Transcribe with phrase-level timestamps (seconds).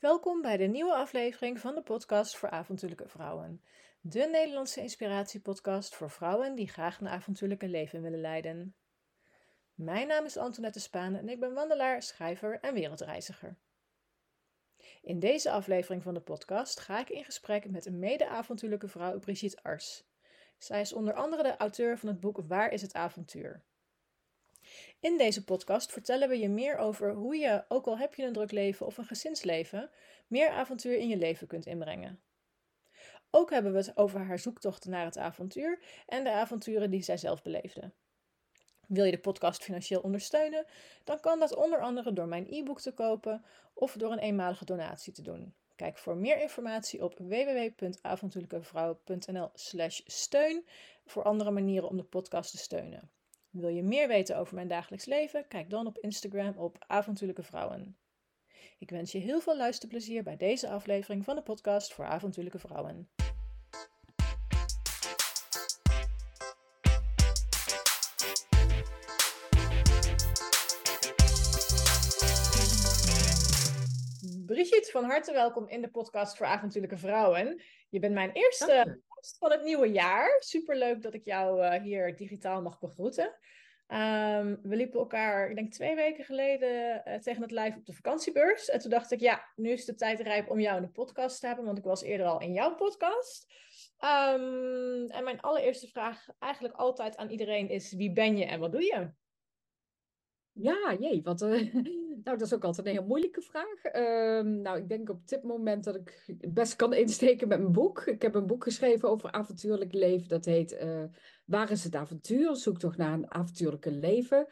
[0.00, 3.62] Welkom bij de nieuwe aflevering van de podcast voor avontuurlijke vrouwen.
[4.00, 8.74] De Nederlandse inspiratiepodcast voor vrouwen die graag een avontuurlijke leven willen leiden.
[9.74, 13.58] Mijn naam is Antoinette Spaan en ik ben wandelaar, schrijver en wereldreiziger.
[15.02, 19.62] In deze aflevering van de podcast ga ik in gesprek met een mede-avontuurlijke vrouw, Brigitte
[19.62, 20.04] Ars.
[20.58, 23.64] Zij is onder andere de auteur van het boek Waar is het avontuur?
[25.00, 28.32] In deze podcast vertellen we je meer over hoe je, ook al heb je een
[28.32, 29.90] druk leven of een gezinsleven,
[30.26, 32.20] meer avontuur in je leven kunt inbrengen.
[33.30, 37.16] Ook hebben we het over haar zoektochten naar het avontuur en de avonturen die zij
[37.16, 37.92] zelf beleefde.
[38.86, 40.66] Wil je de podcast financieel ondersteunen?
[41.04, 45.12] Dan kan dat onder andere door mijn e-book te kopen of door een eenmalige donatie
[45.12, 45.54] te doen.
[45.76, 50.66] Kijk voor meer informatie op www.avontuurlijkevrouw.nl/slash steun
[51.06, 53.10] voor andere manieren om de podcast te steunen.
[53.50, 55.48] Wil je meer weten over mijn dagelijks leven?
[55.48, 57.96] Kijk dan op Instagram op Avontuurlijke Vrouwen.
[58.78, 63.08] Ik wens je heel veel luisterplezier bij deze aflevering van de podcast voor avontuurlijke vrouwen.
[74.46, 77.60] Brigitte, van harte welkom in de podcast voor avontuurlijke vrouwen.
[77.90, 80.36] Je bent mijn eerste gast van het nieuwe jaar.
[80.38, 83.24] Superleuk dat ik jou uh, hier digitaal mag begroeten.
[83.88, 87.92] Um, we liepen elkaar, ik denk twee weken geleden, uh, tegen het live op de
[87.92, 88.68] vakantiebeurs.
[88.68, 91.40] En toen dacht ik, ja, nu is de tijd rijp om jou in de podcast
[91.40, 93.52] te hebben, want ik was eerder al in jouw podcast.
[94.04, 98.72] Um, en mijn allereerste vraag eigenlijk altijd aan iedereen is, wie ben je en wat
[98.72, 99.10] doe je?
[100.62, 101.74] Ja, jee, wat, uh,
[102.24, 103.84] nou, dat is ook altijd een heel moeilijke vraag.
[103.84, 108.06] Uh, nou, ik denk op dit moment dat ik best kan insteken met mijn boek.
[108.06, 110.28] Ik heb een boek geschreven over avontuurlijk leven.
[110.28, 111.04] Dat heet uh,
[111.44, 112.56] Waar is het avontuur?
[112.56, 114.46] Zoek toch naar een avontuurlijke leven.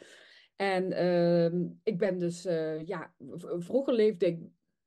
[0.57, 3.13] En ehm, ik ben dus, uh, ja,
[3.59, 4.41] vroeger leefde ik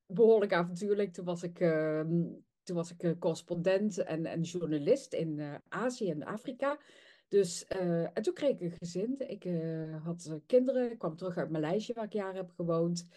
[0.05, 1.13] behoorlijk avontuurlijk.
[1.13, 2.23] Toen was ik, ehm,
[2.63, 6.79] toen was ik correspondent en, en journalist in Azië en Afrika.
[7.31, 9.15] Dus, uh, en toen kreeg ik een gezin.
[9.17, 13.07] Ik uh, had kinderen, kwam terug uit Maleisië, waar ik jaren heb gewoond.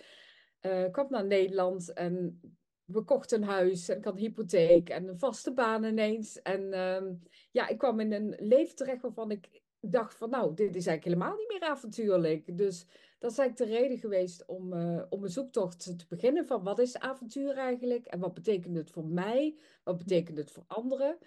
[0.61, 2.41] Uh, kwam naar Nederland en
[2.85, 6.43] we kochten een huis en ik had een hypotheek en een vaste baan ineens.
[6.43, 7.15] En ehm,
[7.51, 11.05] ja, ik kwam in een leven terecht waarvan ik dacht van nou, dit is eigenlijk
[11.05, 12.59] helemaal niet meer avontuurlijk.
[12.59, 12.87] Dus
[13.19, 14.73] dat is eigenlijk de reden geweest om,
[15.09, 19.07] om een zoektocht te beginnen van wat is avontuur eigenlijk en wat betekent het voor
[19.07, 21.19] mij, wat betekent het voor anderen.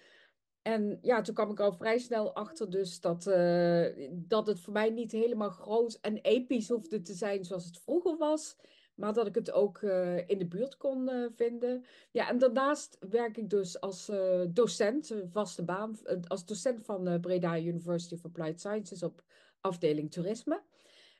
[0.62, 4.72] En ja, toen kwam ik al vrij snel achter dus dat, uh, dat het voor
[4.72, 8.56] mij niet helemaal groot en episch hoefde te zijn zoals het vroeger was.
[8.94, 11.84] Maar dat ik het ook uh, in de buurt kon uh, vinden.
[12.10, 14.10] Ja, en daarnaast werk ik dus als
[14.48, 19.22] docent, vaste baan, als docent van Breda University of Applied Sciences op
[19.60, 20.62] afdeling toerisme.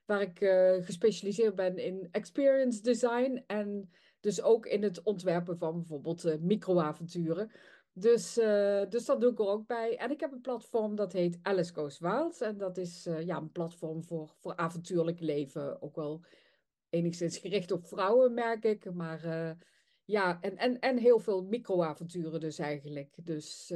[0.05, 0.39] Waar ik
[0.85, 3.91] gespecialiseerd ben in experience design en
[4.21, 7.51] dus ook in het ontwerpen van bijvoorbeeld microavonturen.
[7.99, 9.97] Dus, uh, dus dat doe ik er ook bij.
[9.97, 12.41] En ik heb een platform dat heet Alice Goes Wild.
[12.41, 15.83] En dat is uh, ja, een platform voor, voor avontuurlijk leven.
[15.83, 16.25] Ook wel
[16.89, 18.95] enigszins gericht op vrouwen, merk ik.
[18.95, 19.51] Maar uh,
[20.05, 23.15] ja, en, en, en heel veel microavonturen dus eigenlijk.
[23.23, 23.75] Dus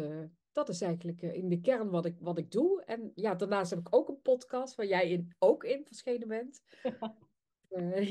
[0.53, 2.85] dat is eigenlijk in de kern wat ik, wat ik doe.
[2.85, 6.63] En ja, daarnaast heb ik ook een podcast waar jij in, ook in verschenen bent.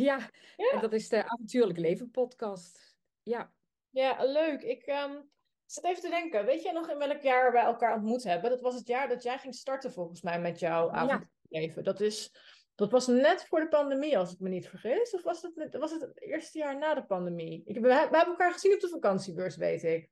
[0.08, 0.30] ja.
[0.58, 2.98] ja, en dat is de Avontuurlijk Leven podcast.
[3.24, 3.54] Ja.
[3.90, 4.62] Ja, leuk.
[4.62, 4.88] Ik...
[4.88, 5.30] Um
[5.74, 8.50] zit even te denken, weet je nog in welk jaar we elkaar ontmoet hebben?
[8.50, 11.76] Dat was het jaar dat jij ging starten volgens mij met jouw avondleven.
[11.76, 11.82] Ja.
[11.82, 12.36] Dat, is,
[12.76, 15.14] dat was net voor de pandemie, als ik me niet vergis.
[15.14, 17.62] Of was het, was het het eerste jaar na de pandemie?
[17.66, 20.10] Ik, we, we hebben elkaar gezien op de vakantiebeurs, weet ik.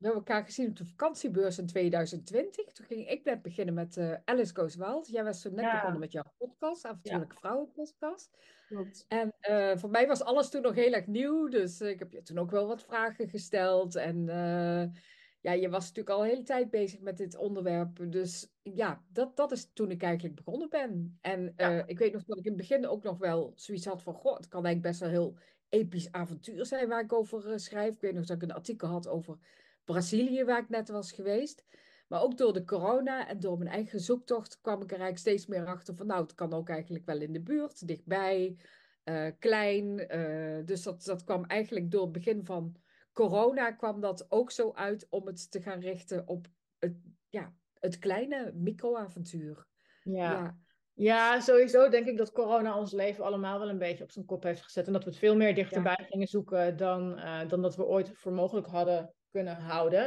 [0.00, 2.72] We hebben elkaar gezien op de vakantiebeurs in 2020.
[2.72, 5.08] Toen ging ik net beginnen met uh, Alice Goes Wild.
[5.08, 5.72] Jij was toen net ja.
[5.72, 7.40] begonnen met jouw podcast, Avontuurlijke ja.
[7.40, 8.36] Vrouwenpodcast.
[8.68, 9.04] Klopt.
[9.08, 11.48] En uh, voor mij was alles toen nog heel erg nieuw.
[11.48, 13.94] Dus uh, ik heb je toen ook wel wat vragen gesteld.
[13.94, 14.24] En
[15.40, 18.12] ja, je was natuurlijk al een hele tijd bezig met dit onderwerp.
[18.12, 21.18] Dus ja, dat, dat is toen ik eigenlijk begonnen ben.
[21.20, 21.86] En ja.
[21.86, 24.14] ik weet nog dat ik in het begin ook nog wel zoiets had van...
[24.14, 27.94] Goh, het kan eigenlijk best wel heel episch avontuur zijn waar ik over schrijf.
[27.94, 29.38] Ik weet nog dat ik een artikel had over
[29.90, 31.64] Brazilië, waar ik net was geweest.
[32.08, 35.46] Maar ook door de corona en door mijn eigen zoektocht kwam ik er eigenlijk steeds
[35.46, 38.56] meer achter van nou, het kan ook eigenlijk wel in de buurt, dichtbij,
[39.04, 40.16] uh, klein.
[40.16, 42.76] Uh, dus dat, dat kwam eigenlijk door het begin van
[43.12, 46.46] corona kwam dat ook zo uit om het te gaan richten op
[46.78, 46.96] het,
[47.28, 49.66] ja, het kleine microavontuur.
[50.02, 50.30] Ja.
[50.30, 50.58] ja.
[50.94, 54.42] Ja, sowieso denk ik dat corona ons leven allemaal wel een beetje op zijn kop
[54.42, 54.86] heeft gezet.
[54.86, 56.04] En dat we het veel meer dichterbij ja.
[56.04, 60.04] gingen zoeken dan, uh, dan dat we ooit voor mogelijk hadden kunnen houden.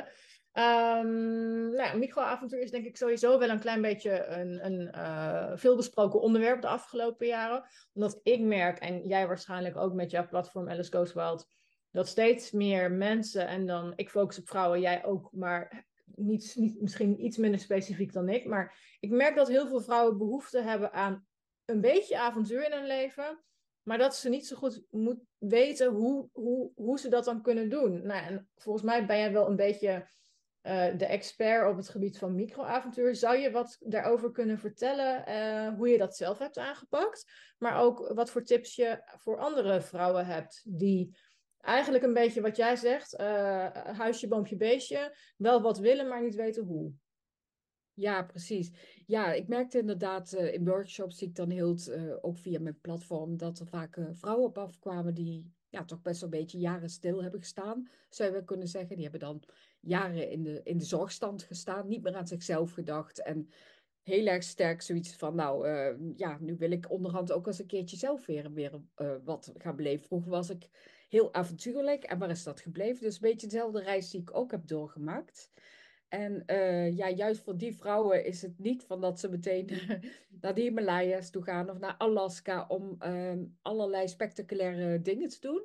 [0.56, 6.22] Um, nou, microavontuur is denk ik sowieso wel een klein beetje een, een uh, veelbesproken
[6.22, 7.66] onderwerp de afgelopen jaren.
[7.94, 11.48] Omdat ik merk, en jij waarschijnlijk ook met jouw platform Alice Goes Wild,
[11.92, 16.82] dat steeds meer mensen, en dan ik focus op vrouwen, jij ook, maar niet, niet,
[16.82, 18.46] misschien iets minder specifiek dan ik.
[18.46, 21.26] Maar ik merk dat heel veel vrouwen behoefte hebben aan
[21.66, 23.44] een beetje avontuur in hun leven.
[23.84, 27.70] Maar dat ze niet zo goed moet weten hoe, hoe, hoe ze dat dan kunnen
[27.70, 28.06] doen.
[28.06, 30.08] Nou, en volgens mij ben jij wel een beetje
[30.64, 33.16] uh, de expert op het gebied van microavontuur.
[33.16, 37.32] Zou je wat daarover kunnen vertellen, uh, hoe je dat zelf hebt aangepakt?
[37.58, 41.18] Maar ook wat voor tips je voor andere vrouwen hebt die
[41.60, 46.36] eigenlijk een beetje wat jij zegt, uh, huisje, boompje, beestje, wel wat willen, maar niet
[46.36, 46.94] weten hoe.
[47.94, 49.03] Ja, precies.
[49.14, 52.80] Ja, ik merkte inderdaad uh, in workshops die ik dan hield, uh, ook via mijn
[52.82, 56.90] platform, dat er vaak vrouwen op afkwamen die ja, toch best wel een beetje jaren
[56.90, 58.96] stil hebben gestaan, zou je wel kunnen zeggen.
[58.96, 59.44] Die hebben dan
[59.80, 63.50] jaren in de, in de zorgstand gestaan, niet meer aan zichzelf gedacht en
[64.04, 65.68] heel erg sterk zoiets van, nou
[66.16, 68.82] ja, nu wil ik onderhand ook eens een keertje zelf weer, weer
[69.24, 70.06] wat gaan beleven.
[70.06, 70.70] Vroeger was ik
[71.10, 72.04] heel avontuurlijk.
[72.04, 73.04] En waar is dat gebleven?
[73.04, 75.50] Dus een beetje dezelfde reis die ik ook heb doorgemaakt.
[76.14, 79.70] En uh, ja, juist voor die vrouwen is het niet van dat ze meteen
[80.42, 85.64] naar de Himalaya's toe gaan of naar Alaska om uh, allerlei spectaculaire dingen te doen.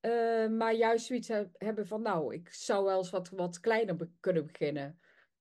[0.00, 4.46] Uh, maar juist zoiets hebben van, nou, ik zou wel eens wat, wat kleiner kunnen
[4.46, 4.98] beginnen.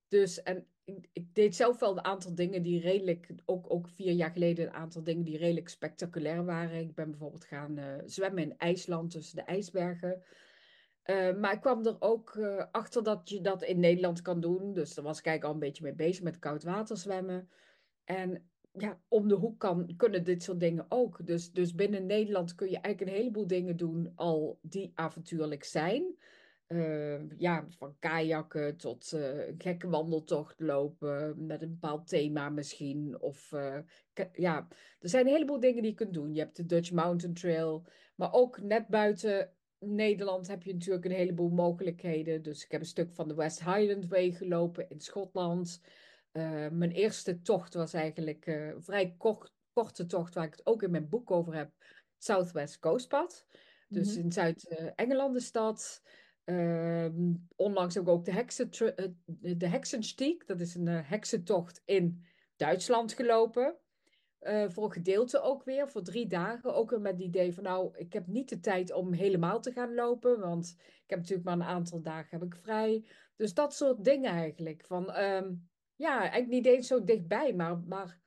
[0.08, 0.68] Dus, en
[1.14, 4.74] ik, deed zelf wel een aantal dingen die redelijk, ook, ook vier jaar geleden, een
[4.74, 6.80] aantal dingen die redelijk spectaculair waren.
[6.80, 10.24] Ik ben bijvoorbeeld gaan uh, zwemmen in IJsland tussen de ijsbergen.
[11.06, 14.74] Uh, maar ik kwam er ook uh, achter dat je dat in Nederland kan doen.
[14.74, 17.50] Dus daar was ik eigenlijk al een beetje mee bezig met koud water zwemmen.
[18.04, 21.26] En ja, om de hoek kan, kunnen dit soort dingen ook.
[21.26, 26.18] Dus, dus binnen Nederland kun je eigenlijk een heleboel dingen doen al die avontuurlijk zijn.
[26.68, 33.22] Uh, ja, van kajakken tot een gekke wandeltocht lopen met een bepaald thema misschien.
[33.22, 33.54] Of
[34.34, 34.68] ja,
[35.00, 36.34] er zijn een heleboel dingen die je kunt doen.
[36.34, 37.86] Je hebt de Dutch Mountain Trail,
[38.16, 42.42] maar ook net buiten Nederland heb je natuurlijk een heleboel mogelijkheden.
[42.42, 45.82] Dus ik heb een stuk van de West Highland Way gelopen in Schotland.
[46.72, 50.92] mijn eerste tocht was eigenlijk een vrij kort, korte tocht, waar ik het ook in
[50.92, 51.72] mijn boek over heb.
[52.18, 53.46] Southwest Coastpad.
[53.88, 54.24] Dus mm -hmm.
[54.24, 56.02] in Zuid-Engeland is dat.
[56.46, 57.08] Uh,
[57.56, 59.10] onlangs heb ik ook de, heksen, eh,
[59.58, 62.26] de dat is een heksentocht in
[62.56, 63.78] Duitsland gelopen.
[64.42, 66.74] Uh, voor een gedeelte ook weer, voor drie dagen.
[66.74, 69.72] Ook weer met het idee van, nou, ik heb niet de tijd om helemaal te
[69.72, 73.06] gaan lopen, want ik heb natuurlijk maar een aantal dagen heb ik vrij.
[73.36, 74.86] Dus dat soort dingen eigenlijk.
[74.86, 78.20] Van, um, ja, eigenlijk niet eens zo dichtbij, maar, maar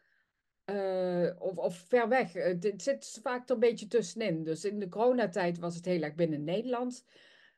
[1.38, 2.32] of, of ver weg.
[2.32, 4.44] Het zit vaak er een beetje tussenin.
[4.44, 7.04] Dus in de coronatijd was het heel erg binnen Nederland.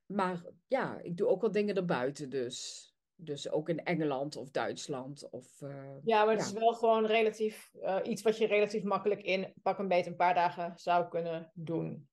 [0.07, 2.89] Maar ja, ik doe ook wel dingen erbuiten dus.
[3.17, 5.31] Dus ook in Engeland of Duitsland.
[5.31, 5.71] Of, uh,
[6.05, 6.53] ja, maar het ja.
[6.53, 10.17] is wel gewoon relatief uh, iets wat je relatief makkelijk in pak een beetje een
[10.17, 12.09] paar dagen zou kunnen doen.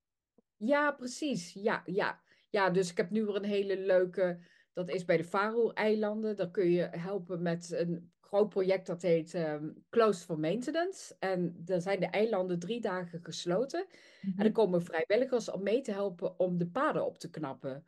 [0.58, 1.54] Ja, precies.
[1.54, 2.22] Ja, ja.
[2.50, 4.40] ja, dus ik heb nu weer een hele leuke.
[4.74, 6.36] Dat is bij de Faroe-eilanden.
[6.36, 11.16] Daar kun je helpen met een groot project dat heet um, Closed for Maintenance.
[11.20, 13.86] En daar zijn de eilanden drie dagen gesloten.
[14.38, 17.86] En er komen vrijwilligers om mee te helpen om de paden op te knappen.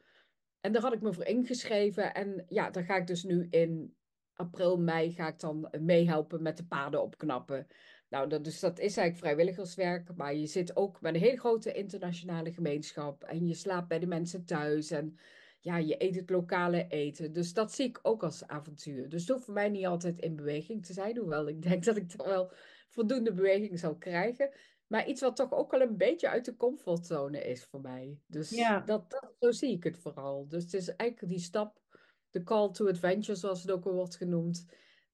[0.63, 2.13] En daar had ik me voor ingeschreven.
[2.13, 3.95] En ja, daar ga ik dus nu in
[4.33, 7.67] april, mei ga ik dan meehelpen met de paden opknappen.
[8.09, 10.15] Nou, dat, dus dat is eigenlijk vrijwilligerswerk.
[10.15, 13.23] Maar je zit ook met een hele grote internationale gemeenschap.
[13.23, 14.91] En je slaapt bij de mensen thuis.
[14.91, 15.17] En
[15.59, 17.33] ja, je eet het lokale eten.
[17.33, 19.09] Dus dat zie ik ook als avontuur.
[19.09, 21.17] Dus het hoeft voor mij niet altijd in beweging te zijn.
[21.17, 22.51] Hoewel ik denk dat ik toch wel
[22.89, 24.49] voldoende beweging zal krijgen.
[24.87, 28.19] Maar iets wat toch ook wel een beetje uit de comfortzone is voor mij.
[28.27, 28.79] Dus ja.
[28.79, 30.47] dat, dat, zo zie ik het vooral.
[30.47, 31.81] Dus het is eigenlijk die stap,
[32.29, 34.65] de call to adventure zoals het ook wel wordt genoemd.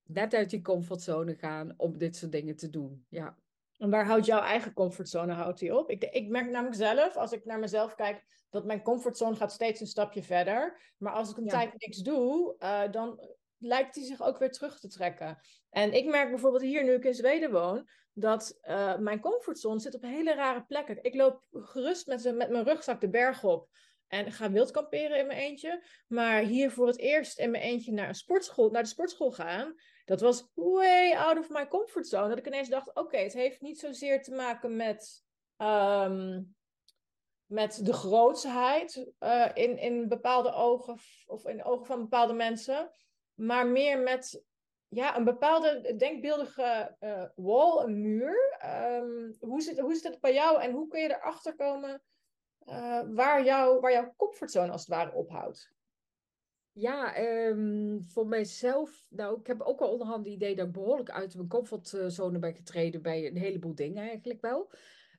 [0.04, 3.06] Net uit die comfortzone gaan om dit soort dingen te doen.
[3.10, 3.38] Ja.
[3.78, 5.90] En waar houdt jouw eigen comfortzone houdt die op?
[5.90, 9.80] Ik, ik merk namelijk zelf, als ik naar mezelf kijk, dat mijn comfortzone gaat steeds
[9.80, 10.94] een stapje verder.
[10.98, 11.50] Maar als ik een ja.
[11.50, 13.20] tijd niks doe, uh, dan
[13.58, 15.40] lijkt die zich ook weer terug te trekken.
[15.70, 19.96] En ik merk bijvoorbeeld hier, nu ik in Zweden woon, dat uh, mijn comfortzone zit
[19.96, 21.04] op hele rare plekken.
[21.04, 23.70] Ik loop gerust met, met mijn rugzak de berg op.
[24.08, 25.84] En ga wild kamperen in mijn eentje.
[26.08, 29.76] Maar hier voor het eerst in mijn eentje naar, een sportschool, naar de sportschool gaan.
[30.06, 32.30] Dat was way out of my comfort zone.
[32.30, 35.24] Dat ik ineens dacht, oké, het heeft niet zozeer te maken met,
[35.58, 36.56] um,
[37.46, 42.92] met de grootsheid uh, in, in bepaalde ogen of in de ogen van bepaalde mensen.
[43.34, 44.44] Maar meer met
[44.89, 48.60] ja, een bepaalde denkbeeldige uh, wall, een muur.
[48.65, 52.01] Um, hoe, zit, hoe zit het bij jou en hoe kun je erachter komen
[52.67, 55.77] uh, waar, jou, waar jouw comfortzone als het ware ophoudt?
[56.72, 61.12] Ja, um, voor mijzelf, nou, ik heb ook wel onderhand het idee dat ik behoorlijk
[61.12, 64.72] uit mijn comfortzone ben getreden bij een heleboel dingen eigenlijk wel.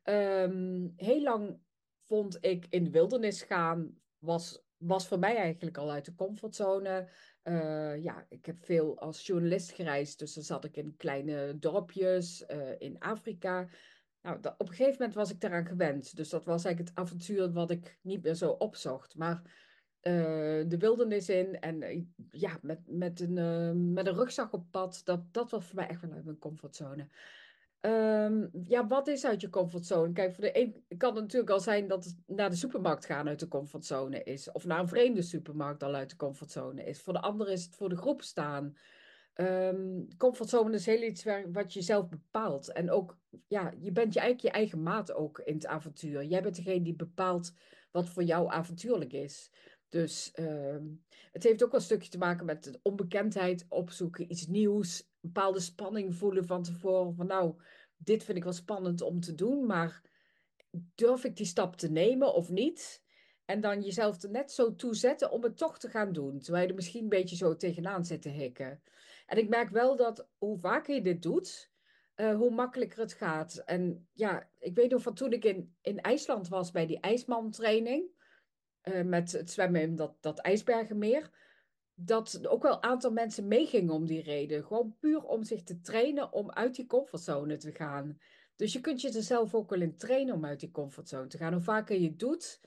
[0.04, 1.58] Um, heel lang
[2.02, 7.08] vond ik in de wildernis gaan, was, was voor mij eigenlijk al uit de comfortzone.
[7.44, 12.44] Uh, ja, ik heb veel als journalist gereisd, dus dan zat ik in kleine dorpjes
[12.50, 13.68] uh, in Afrika.
[14.22, 16.16] Nou, op een gegeven moment was ik daaraan gewend.
[16.16, 19.16] Dus dat was eigenlijk het avontuur wat ik niet meer zo opzocht.
[19.16, 19.42] Maar
[20.02, 25.32] uh, de wildernis in en ja, met, met, een, met een rugzak op pad, dat,
[25.32, 27.08] dat was voor mij echt wel uit mijn comfortzone.
[27.80, 30.12] Um, ja, wat is uit je comfortzone?
[30.12, 33.40] Kijk, voor de een kan het natuurlijk al zijn dat naar de supermarkt gaan uit
[33.40, 34.52] de comfortzone is.
[34.52, 37.00] Of naar een vreemde supermarkt al uit de comfortzone is.
[37.00, 38.76] Voor de ander is het voor de groep staan.
[39.34, 42.72] Um, comfortzone is heel iets wat je zelf bepaalt.
[42.72, 46.24] En ook, ja, je bent je eigenlijk je eigen maat ook in het avontuur.
[46.24, 47.52] Jij bent degene die bepaalt
[47.90, 49.50] wat voor jou avontuurlijk is.
[49.88, 55.09] Dus um, het heeft ook wel een stukje te maken met onbekendheid opzoeken, iets nieuws,
[55.20, 57.14] bepaalde spanning voelen van tevoren.
[57.14, 57.54] Van nou,
[57.96, 60.02] dit vind ik wel spannend om te doen, maar
[60.94, 63.02] durf ik die stap te nemen of niet?
[63.44, 66.38] En dan jezelf er net zo toe zetten om het toch te gaan doen.
[66.38, 68.82] Terwijl je er misschien een beetje zo tegenaan zit te hikken.
[69.26, 71.70] En ik merk wel dat hoe vaker je dit doet,
[72.16, 73.62] uh, hoe makkelijker het gaat.
[73.64, 78.18] En ja, ik weet nog van toen ik in, in IJsland was bij die ijsmantraining.
[78.82, 81.30] Uh, met het zwemmen in dat, dat ijsbergenmeer
[82.06, 84.64] dat ook wel een aantal mensen meegingen om die reden.
[84.64, 88.18] Gewoon puur om zich te trainen om uit die comfortzone te gaan.
[88.56, 91.38] Dus je kunt je er zelf ook wel in trainen om uit die comfortzone te
[91.38, 91.52] gaan.
[91.52, 92.60] Hoe vaker je het doet,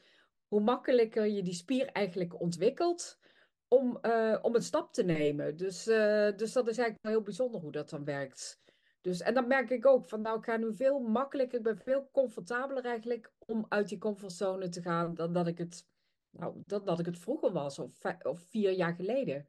[0.48, 3.20] hoe makkelijker je die spier eigenlijk ontwikkelt
[3.68, 5.58] om, uh, om een stap te nemen.
[5.58, 8.62] Dus, uh, dus dat is eigenlijk wel heel bijzonder hoe dat dan werkt.
[9.02, 11.78] Dus, en dan merk ik ook van, nou, ik ga nu veel makkelijker, ik ben
[11.78, 15.88] veel comfortabeler eigenlijk om uit die comfortzone te gaan dan dat ik het
[16.34, 19.48] nou, dat, dat ik het vroeger was, of, of vier jaar geleden.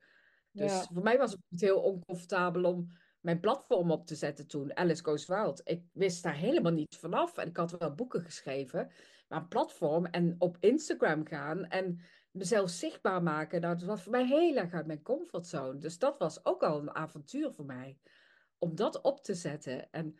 [0.51, 2.89] Dus voor mij was het heel oncomfortabel om
[3.21, 5.61] mijn platform op te zetten toen, Alice Goes Wild.
[5.65, 8.91] Ik wist daar helemaal niets vanaf en ik had wel boeken geschreven,
[9.29, 12.01] maar een platform en op Instagram gaan en
[12.31, 15.79] mezelf zichtbaar maken, nou, dat was voor mij heel erg uit mijn comfortzone.
[15.79, 17.99] Dus dat was ook al een avontuur voor mij,
[18.59, 19.91] om dat op te zetten.
[19.91, 20.19] En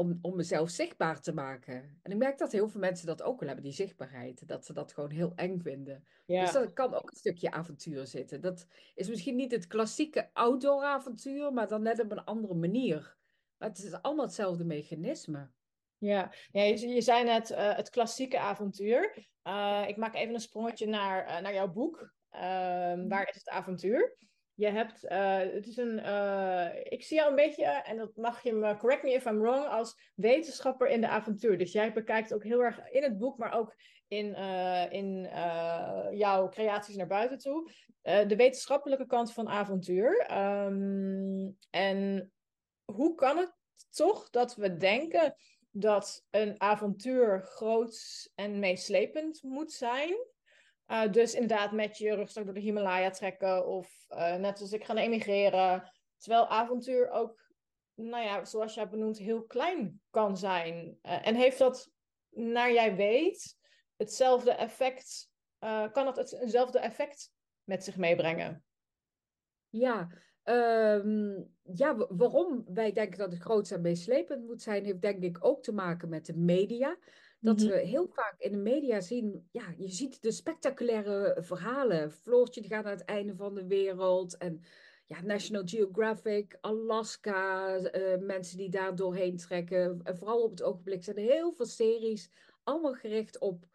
[0.00, 1.98] om, om mezelf zichtbaar te maken.
[2.02, 4.48] En ik merk dat heel veel mensen dat ook wel hebben, die zichtbaarheid.
[4.48, 6.04] Dat ze dat gewoon heel eng vinden.
[6.26, 8.40] Dus dat kan ook een stukje avontuur zitten.
[8.40, 13.16] Dat is misschien niet het klassieke outdoor avontuur, maar dan net op een andere manier.
[13.56, 15.50] Maar het is allemaal hetzelfde mechanisme.
[15.98, 19.28] Ja, ja je, je zei net uh, het klassieke avontuur.
[19.44, 22.12] Uh, ik maak even een sprongetje naar, uh, naar jouw boek.
[22.30, 24.16] Ehm, waar is het avontuur?
[24.60, 28.42] Je hebt, uh, het is een, uh, ik zie jou een beetje, en dat mag
[28.42, 31.58] je me, correct me if I'm wrong, als wetenschapper in de avontuur.
[31.58, 33.74] Dus jij bekijkt ook heel erg in het boek, maar ook
[34.08, 35.22] in, uh, in
[36.12, 37.70] jouw creaties naar buiten toe,
[38.02, 40.38] de wetenschappelijke kant van avontuur.
[40.38, 42.32] Um, en
[42.84, 43.54] hoe kan het
[43.90, 45.34] toch dat we denken
[45.70, 50.14] dat een avontuur groot en meeslepend moet zijn?
[50.90, 54.84] Uh, dus inderdaad met je rugzak door de Himalaya trekken of uh, net als ik
[54.84, 55.92] gaan emigreren.
[56.16, 57.52] Terwijl avontuur ook,
[57.94, 60.98] nou ja, zoals jij benoemt, heel klein kan zijn.
[61.02, 61.90] Uh, en heeft dat,
[62.30, 63.56] naar jij weet,
[63.96, 65.30] hetzelfde effect,
[65.92, 67.32] kan het hetzelfde effect
[67.64, 68.64] met zich meebrengen?
[69.68, 70.08] Ja,
[70.44, 75.44] um, ja, waarom wij denken dat het groot en meeslepend moet zijn, heeft denk ik
[75.44, 76.98] ook te maken met de media.
[77.40, 77.68] Dat mhm.
[77.68, 82.12] we heel vaak in de media zien, ja, je ziet de spectaculaire verhalen.
[82.12, 84.36] Floortje die gaat naar het einde van de wereld.
[84.36, 84.62] En
[85.06, 90.00] ja, National Geographic, Alaska, uh, mensen die daar doorheen trekken.
[90.02, 92.30] En vooral op het ogenblik zijn er heel veel series,
[92.62, 93.68] allemaal gericht op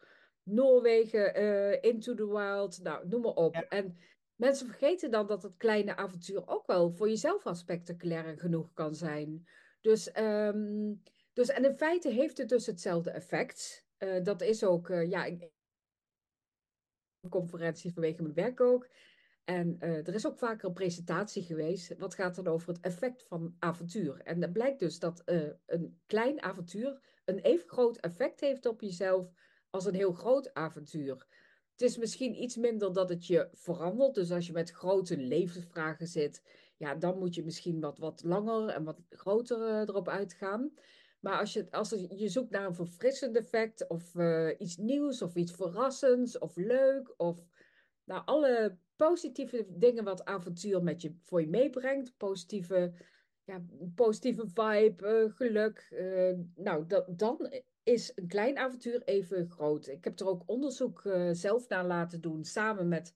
[0.43, 3.55] Noorwegen, uh, Into the Wild, nou, noem maar op.
[3.55, 3.97] En
[4.35, 8.95] mensen vergeten dan dat het kleine avontuur ook wel voor jezelf al spectaculair genoeg kan
[8.95, 9.47] zijn.
[9.81, 11.01] Dus um,
[11.35, 13.85] dus, en in feite heeft het dus hetzelfde effect.
[13.99, 15.51] Uh, dat is ook, uh, ja, een
[17.29, 18.89] conferentie vanwege mijn werk ook.
[19.43, 21.97] En uh, er is ook vaker een presentatie geweest.
[21.97, 24.21] Wat gaat dan over het effect van avontuur?
[24.21, 25.21] En dan blijkt dus dat
[25.65, 29.31] een klein avontuur een even groot effect heeft op jezelf
[29.69, 31.27] als een heel groot avontuur.
[31.71, 34.15] Het is misschien iets minder dat het je verandert.
[34.15, 36.43] Dus als je met grote levensvragen zit,
[36.77, 40.73] ja, dan moet je misschien wat, wat langer en wat groter erop uitgaan.
[41.25, 45.35] Maar als je, als je zoekt naar een verfrissend effect of uh, iets nieuws of
[45.35, 47.47] iets verrassends of leuk of
[48.03, 52.93] nou, alle positieve dingen wat avontuur met je, voor je meebrengt, positieve,
[53.43, 53.65] ja,
[53.95, 57.51] positieve vibe, uh, geluk, uh, nou, dat, dan
[57.83, 59.87] is een klein avontuur even groot.
[59.87, 61.01] Ik heb er ook onderzoek
[61.31, 63.15] zelf naar laten doen samen met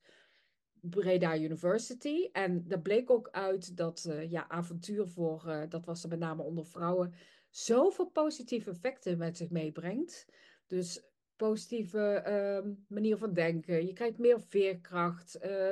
[0.81, 2.29] Breda University.
[2.31, 6.65] En daar bleek ook uit dat ja, avontuur voor, dat was er met name onder
[6.65, 7.13] vrouwen,
[7.49, 10.25] zoveel positieve effecten met zich meebrengt.
[10.67, 13.85] Dus positieve ehm, manier van denken.
[13.85, 15.37] Je krijgt meer veerkracht.
[15.43, 15.71] Uh,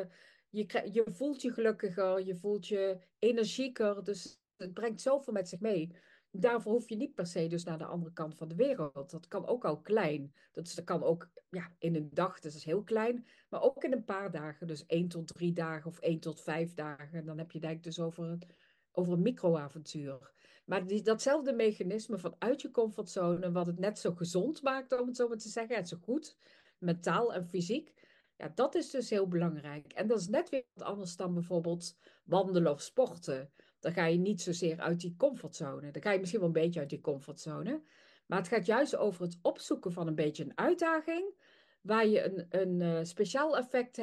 [0.49, 4.03] je, je voelt je gelukkiger, je voelt je energieker.
[4.03, 5.95] Dus het brengt zoveel met zich mee.
[6.31, 9.09] Daarvoor hoef je niet per se dus naar de andere kant van de wereld.
[9.09, 10.33] Dat kan ook al klein.
[10.51, 13.27] Dat, dat kan ook ja, in een dag, dus dat is heel klein.
[13.49, 14.67] Maar ook in een paar dagen.
[14.67, 17.25] Dus één tot drie dagen of één tot vijf dagen.
[17.25, 18.45] Dan heb je denk ik dus over, het,
[18.91, 20.31] over een microavontuur.
[20.67, 25.07] Maar die, datzelfde mechanisme van uit je comfortzone, wat het net zo gezond maakt, om
[25.07, 26.37] het zo maar te zeggen, en zo goed,
[26.77, 27.93] mentaal en fysiek,
[28.37, 29.93] ja, dat is dus heel belangrijk.
[29.93, 33.51] En dat is net weer wat anders dan bijvoorbeeld wandelen of sporten.
[33.79, 35.91] Dan ga je niet zozeer uit die comfortzone.
[35.91, 37.81] Dan ga je misschien wel een beetje uit die comfortzone.
[38.25, 41.33] Maar het gaat juist over het opzoeken van een beetje een uitdaging,
[41.81, 43.95] waar je een, een uh, speciaal effect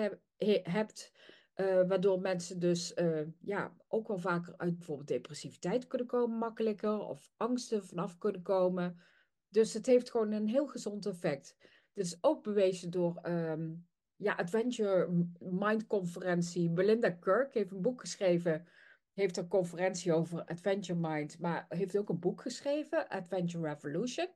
[0.62, 1.12] hebt,
[1.56, 6.98] uh, waardoor mensen dus uh, ja, ook wel vaker uit bijvoorbeeld depressiviteit kunnen komen, makkelijker,
[6.98, 9.00] of angsten vanaf kunnen komen.
[9.48, 11.56] Dus het heeft gewoon een heel gezond effect.
[11.92, 16.70] Dit is ook bewezen door um, ja, Adventure Mind Conferentie.
[16.70, 18.66] Belinda Kirk heeft een boek geschreven.
[19.12, 24.28] Heeft een conferentie over Adventure Mind, maar heeft ook een boek geschreven, Adventure Revolution.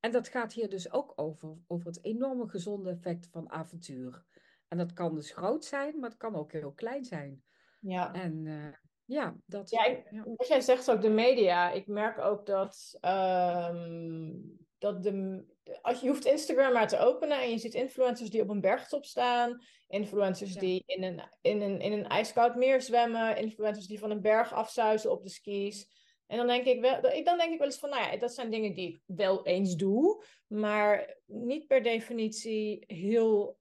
[0.00, 4.24] En dat gaat hier dus ook over, over het enorme gezonde effect van avontuur.
[4.68, 7.42] En dat kan dus groot zijn, maar het kan ook heel klein zijn.
[7.80, 8.12] Ja.
[8.12, 8.72] En uh,
[9.04, 9.70] ja, dat...
[9.70, 11.70] Ja, ik, ja, wat jij zegt ook, de media.
[11.70, 15.44] Ik merk ook dat, um, dat de,
[15.82, 19.04] als je hoeft Instagram maar te openen en je ziet influencers die op een bergtop
[19.04, 20.60] staan, influencers ja.
[20.60, 24.52] die in een, in, een, in een ijskoud meer zwemmen, influencers die van een berg
[24.52, 25.94] afzuizen op de skis.
[26.26, 28.50] En dan denk ik wel, dan denk ik wel eens van, nou ja, dat zijn
[28.50, 33.58] dingen die ik wel eens doe, maar niet per definitie heel,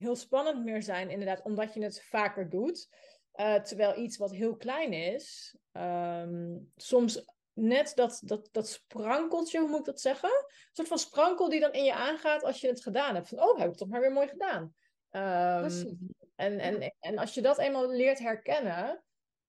[0.00, 2.88] heel spannend meer zijn, inderdaad, omdat je het vaker doet.
[3.34, 9.68] Uh, terwijl iets wat heel klein is, um, soms net dat, dat, dat sprankeltje, hoe
[9.68, 10.28] moet ik dat zeggen?
[10.28, 13.28] Een soort van sprankel die dan in je aangaat als je het gedaan hebt.
[13.28, 14.62] Van, oh, heb ik toch maar weer mooi gedaan.
[15.10, 15.98] Um,
[16.36, 19.02] en, en, en als je dat eenmaal leert herkennen.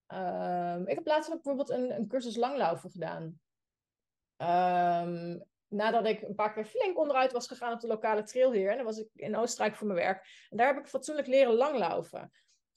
[0.08, 3.24] Um, ik heb laatst bijvoorbeeld een, een cursus langlaufen gedaan.
[5.08, 8.70] Um, nadat ik een paar keer flink onderuit was gegaan op de lokale trail hier.
[8.70, 10.48] En dan was ik in Oostenrijk voor mijn werk.
[10.50, 12.32] En daar heb ik fatsoenlijk leren langlaufen.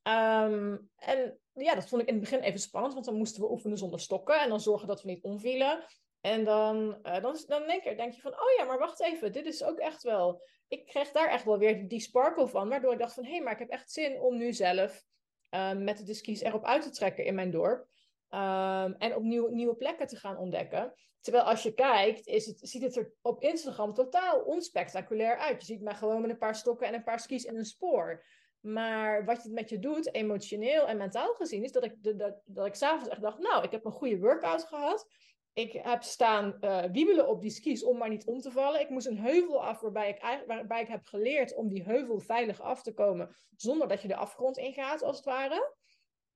[0.08, 3.50] Um, en ja, dat vond ik in het begin even spannend, want dan moesten we
[3.50, 5.84] oefenen zonder stokken en dan zorgen dat we niet omvielen.
[6.20, 9.32] En dan, uh, dan, dan denk, je, denk je van, oh ja, maar wacht even,
[9.32, 10.42] dit is ook echt wel...
[10.68, 13.42] Ik kreeg daar echt wel weer die sparkle van, waardoor ik dacht van, hé, hey,
[13.42, 15.04] maar ik heb echt zin om nu zelf
[15.50, 17.86] uh, met de skis erop uit te trekken in mijn dorp.
[18.30, 20.94] Um, en op nieuw, nieuwe plekken te gaan ontdekken.
[21.20, 25.60] Terwijl als je kijkt, is het, ziet het er op Instagram totaal onspectaculair uit.
[25.60, 28.24] Je ziet mij gewoon met een paar stokken en een paar skis in een spoor.
[28.60, 32.66] Maar wat het met je doet, emotioneel en mentaal gezien, is dat ik, dat, dat
[32.66, 35.06] ik s'avonds echt dacht, nou, ik heb een goede workout gehad.
[35.52, 38.80] Ik heb staan uh, wiebelen op die skis om maar niet om te vallen.
[38.80, 42.60] Ik moest een heuvel af waarbij ik, waarbij ik heb geleerd om die heuvel veilig
[42.60, 43.36] af te komen.
[43.56, 45.74] Zonder dat je de afgrond ingaat, als het ware.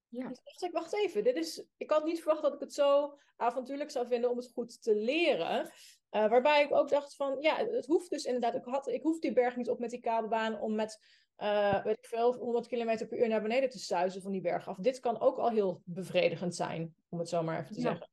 [0.09, 0.29] Ja.
[0.29, 1.25] Dus dacht ik, wacht even.
[1.25, 4.51] Dit is, ik had niet verwacht dat ik het zo avontuurlijk zou vinden om het
[4.53, 5.71] goed te leren.
[6.11, 8.55] Uh, waarbij ik ook dacht van, ja, het hoeft dus inderdaad.
[8.55, 10.99] Ik, had, ik hoef die berg niet op met die kabelbaan om met
[11.39, 14.69] uh, weet ik veel, 100 km per uur naar beneden te suizen van die berg
[14.69, 14.77] af.
[14.77, 17.89] Dit kan ook al heel bevredigend zijn, om het zo maar even te ja.
[17.89, 18.09] zeggen.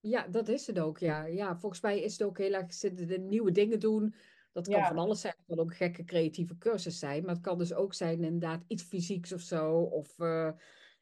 [0.00, 1.24] Ja, dat is het ook, ja.
[1.24, 1.58] ja.
[1.58, 4.14] Volgens mij is het ook heel erg de nieuwe dingen doen.
[4.52, 4.86] Dat kan Ja.
[4.86, 5.34] van alles zijn.
[5.36, 7.24] Het kan ook een gekke creatieve cursus zijn.
[7.24, 9.80] Maar het kan dus ook zijn inderdaad iets fysieks of zo.
[9.80, 10.50] Of eh,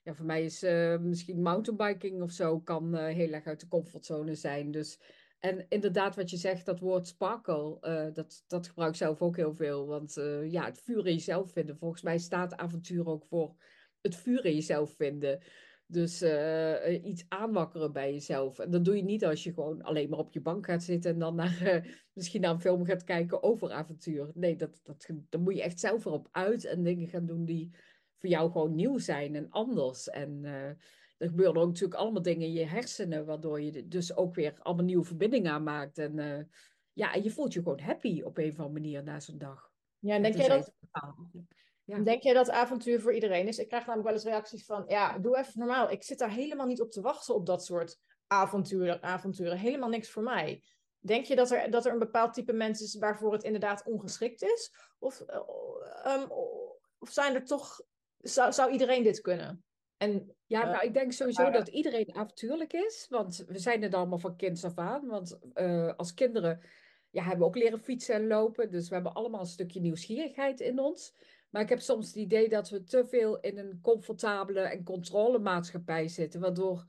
[0.03, 3.69] ja, voor mij is eh, misschien mountainbiking of zo kan eh, heel erg uit de
[3.69, 4.71] comfortzone zijn.
[4.71, 5.01] Dus
[5.39, 9.37] en inderdaad, wat je zegt, dat woord sparkle, uh, dat, dat gebruik ik zelf ook
[9.37, 9.87] heel veel.
[9.87, 10.15] Want
[10.49, 11.77] ja, het vuur in jezelf vinden.
[11.77, 13.55] Volgens mij staat avontuur ook voor
[14.01, 15.41] het vuur in jezelf vinden.
[15.87, 16.23] Dus
[17.03, 18.59] iets aanwakkeren bij jezelf.
[18.59, 21.11] En dat doe je niet als je gewoon alleen maar op je bank gaat zitten
[21.13, 24.31] en dan naar, misschien naar een film gaat kijken over avontuur.
[24.35, 27.75] Nee, dat, dat, dan moet je echt zelf erop uit en dingen gaan doen die
[28.23, 30.09] voor jou gewoon nieuw zijn en anders.
[30.09, 30.45] En
[31.19, 34.85] er gebeuren ook natuurlijk allemaal dingen in je hersenen, waardoor je dus ook weer allemaal
[34.85, 35.99] nieuwe verbindingen aanmaakt.
[35.99, 36.39] En uh,
[36.93, 39.71] ja, en je voelt je gewoon happy op een of andere manier na zo'n dag.
[39.99, 40.73] Ja, en denk jij dat...
[41.85, 41.99] Ja.
[41.99, 43.59] Denk jij dat avontuur voor iedereen is?
[43.59, 45.91] Ik krijg namelijk wel eens reacties van, ja, doe even normaal.
[45.91, 49.03] Ik zit daar helemaal niet op te wachten op dat soort avonturen.
[49.03, 49.59] avonturen.
[49.59, 50.63] Helemaal niks voor mij.
[50.99, 54.43] Denk je dat er, dat er een bepaald type mensen is waarvoor het inderdaad ongeschikt
[54.43, 54.75] is?
[54.99, 55.21] Of,
[56.07, 56.31] um,
[56.99, 57.81] of zijn er toch,
[58.23, 59.65] zou, zou iedereen dit kunnen?
[59.97, 63.07] En, ja, nou, ik denk sowieso dat iedereen avontuurlijk is.
[63.09, 65.07] Want we zijn het allemaal van kinds af aan.
[65.07, 66.61] Want uh, als kinderen
[67.11, 68.71] ja, hebben we ook leren fietsen en lopen.
[68.71, 71.15] Dus we hebben allemaal een stukje nieuwsgierigheid in ons.
[71.51, 76.09] Maar ik heb soms het idee dat we te veel in een comfortabele en controlemaatschappij
[76.09, 76.41] zitten.
[76.41, 76.87] Waardoor,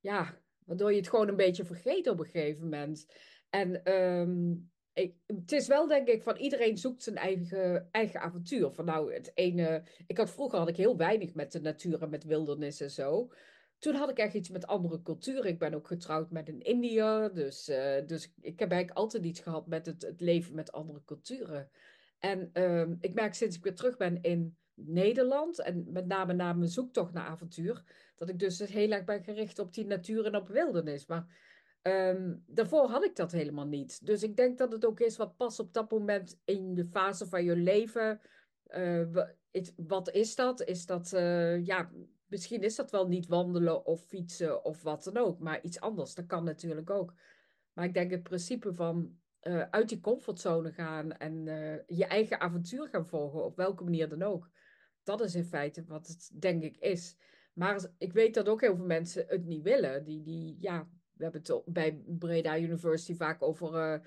[0.00, 3.06] ja, waardoor je het gewoon een beetje vergeet op een gegeven moment.
[3.50, 4.72] En um,
[5.26, 8.70] het is wel denk ik van iedereen zoekt zijn eigen, eigen avontuur.
[8.70, 9.82] Van nou, het ene.
[10.06, 13.32] Ik had vroeger had ik heel weinig met de natuur en met wildernis en zo.
[13.78, 15.50] Toen had ik echt iets met andere culturen.
[15.50, 17.34] Ik ben ook getrouwd met een Indiër.
[17.34, 21.02] Dus, uh, dus ik heb eigenlijk altijd iets gehad met het, het leven met andere
[21.04, 21.70] culturen.
[22.18, 25.60] En um, ik merk sinds ik weer terug ben in Nederland.
[25.60, 27.82] En met name na mijn zoektocht naar avontuur.
[28.16, 31.06] Dat ik dus heel erg ben gericht op die natuur en op wildernis.
[31.06, 31.26] Maar
[31.86, 34.06] um, daarvoor had ik dat helemaal niet.
[34.06, 37.26] Dus ik denk dat het ook is wat past op dat moment in de fase
[37.26, 38.20] van je leven.
[38.68, 39.24] Uh,
[39.76, 40.62] wat is dat?
[40.62, 41.90] Is dat, uh, ja,
[42.26, 45.38] misschien is dat wel niet wandelen of fietsen of wat dan ook.
[45.38, 47.14] Maar iets anders, dat kan natuurlijk ook.
[47.72, 51.44] Maar ik denk het principe van uh, uit die comfortzone gaan en
[51.86, 54.50] je eigen avontuur gaan volgen, op welke manier dan ook
[55.04, 57.16] dat is in feite wat het denk ik is.
[57.52, 60.04] Maar ik weet dat ook heel veel mensen het niet willen.
[60.04, 64.00] Die, die, ja, we hebben het bij Breda University vaak over uh,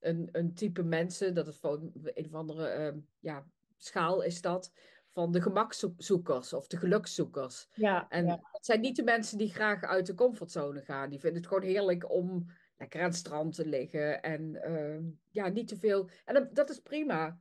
[0.00, 1.34] een, een type mensen.
[1.34, 3.46] Dat het van een of andere uh, ja,
[3.76, 4.72] schaal is dat.
[5.12, 7.68] Van de gemakzoekers of de gelukszoekers.
[7.74, 8.40] Ja, en ja.
[8.52, 11.10] het zijn niet de mensen die graag uit de comfortzone gaan.
[11.10, 12.46] Die vinden het gewoon heerlijk om
[12.76, 14.22] lekker aan het strand te liggen.
[14.22, 16.08] En uh, ja, niet te veel.
[16.24, 17.38] En dat, dat is prima.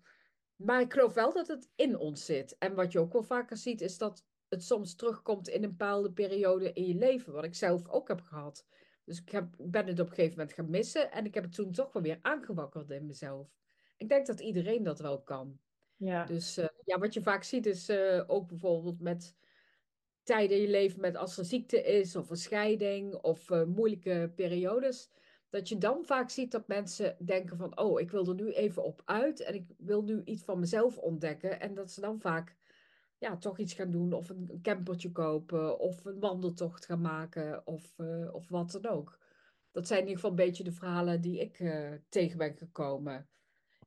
[0.56, 2.58] Maar ik geloof wel dat het in ons zit.
[2.58, 6.12] En wat je ook wel vaker ziet, is dat het soms terugkomt in een bepaalde
[6.12, 7.34] periode in je leven.
[7.34, 8.66] Wat ik zelf ook heb gehad.
[9.10, 11.12] Dus ik heb, ben het op een gegeven moment gaan missen.
[11.12, 13.48] En ik heb het toen toch wel weer aangewakkerd in mezelf.
[13.98, 15.60] Ik denk dat iedereen dat wel kan.
[15.96, 16.26] Ja.
[16.26, 19.36] Dus uh, ja, wat je vaak ziet is uh, ook bijvoorbeeld met
[20.24, 24.32] tijden in je leven met als er ziekte is of een scheiding of uh, moeilijke
[24.36, 25.10] periodes
[25.50, 28.84] dat je dan vaak ziet dat mensen denken van, oh, ik wil er nu even
[28.84, 31.60] op uit en ik wil nu iets van mezelf ontdekken.
[31.60, 32.56] En dat ze dan vaak
[33.20, 37.94] ja, toch iets gaan doen of een campertje kopen of een wandeltocht gaan maken of,
[37.98, 39.20] uh, of wat dan ook.
[39.72, 43.30] Dat zijn in ieder geval een beetje de verhalen die ik uh, tegen ben gekomen.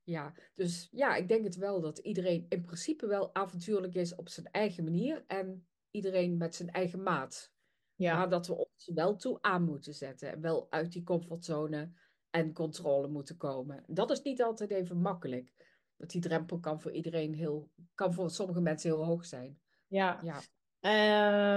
[0.05, 4.29] Ja, dus ja, ik denk het wel dat iedereen in principe wel avontuurlijk is op
[4.29, 7.53] zijn eigen manier en iedereen met zijn eigen maat.
[7.95, 8.17] Ja.
[8.17, 10.33] Maar dat we ons wel toe aan moeten zetten.
[10.33, 11.93] En wel uit die comfortzone
[12.31, 13.85] en controle moeten komen.
[13.87, 15.62] Dat is niet altijd even makkelijk.
[16.03, 19.59] Dat die drempel kan voor iedereen heel, kan voor sommige mensen heel hoog zijn.
[19.87, 20.21] Ja.
[20.23, 20.41] ja.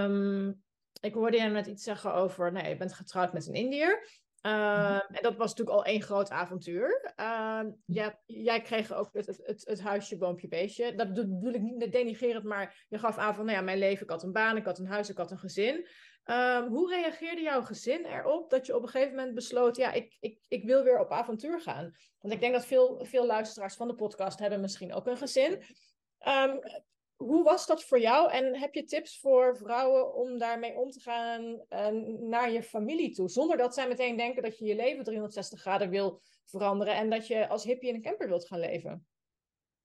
[0.04, 0.64] Um,
[1.02, 4.08] ik hoorde je net iets zeggen over, nee, je bent getrouwd met een Indiër.
[4.42, 7.14] Uh, en dat was natuurlijk al één groot avontuur.
[7.20, 10.96] Uh, ja, jij kreeg ook het, het, het, het, huisje, boompje, beestje.
[10.96, 14.10] Dat bedoel ik niet denigrerend, maar je gaf aan van, nou ja, mijn leven, ik
[14.10, 15.88] had een baan, ik had een huis, ik had een gezin.
[16.26, 20.18] Um, hoe reageerde jouw gezin erop dat je op een gegeven moment besloot, ja, ik,
[20.20, 21.96] ik, ik wil weer op avontuur gaan?
[22.20, 25.64] Want ik denk dat veel, veel luisteraars van de podcast hebben misschien ook een gezin.
[26.28, 26.60] Um,
[27.16, 28.32] hoe was dat voor jou?
[28.32, 31.88] En heb je tips voor vrouwen om daarmee om te gaan uh,
[32.20, 33.30] naar je familie toe?
[33.30, 37.28] Zonder dat zij meteen denken dat je je leven 360 graden wil veranderen en dat
[37.28, 39.08] je als hippie in een camper wilt gaan leven.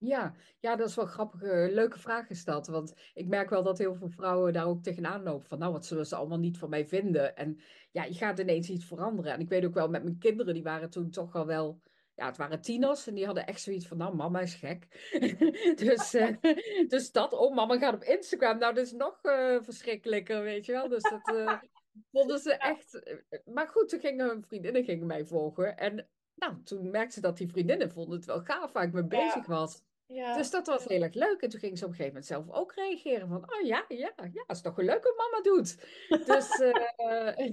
[0.01, 1.41] Ja, ja, dat is wel grappig.
[1.73, 2.67] Leuke vraag is dat.
[2.67, 5.49] Want ik merk wel dat heel veel vrouwen daar ook tegenaan lopen.
[5.49, 7.37] Van nou, wat zullen ze allemaal niet van mij vinden?
[7.37, 7.61] En
[7.91, 9.33] ja, je gaat ineens iets veranderen.
[9.33, 11.81] En ik weet ook wel met mijn kinderen, die waren toen toch al wel
[12.15, 14.87] ja, het waren tieners en die hadden echt zoiets van, nou, mama is gek.
[15.85, 16.37] dus, uh,
[16.89, 18.59] dus dat, oh, mama gaat op Instagram.
[18.59, 20.89] Nou, dat is nog uh, verschrikkelijker, weet je wel.
[20.89, 21.33] Dus dat
[22.13, 23.03] vonden ze echt...
[23.45, 25.77] Maar goed, toen gingen hun vriendinnen gingen mij volgen.
[25.77, 29.07] En nou, toen merkte ze dat die vriendinnen vonden het wel gaaf waar ik mee
[29.07, 29.83] bezig was.
[30.13, 30.37] Ja.
[30.37, 31.41] Dus dat was heel erg leuk.
[31.41, 34.13] En toen ging ze op een gegeven moment zelf ook reageren van, oh ja, ja,
[34.33, 35.77] ja, is toch een leuk wat mama doet.
[36.27, 37.49] dus, uh,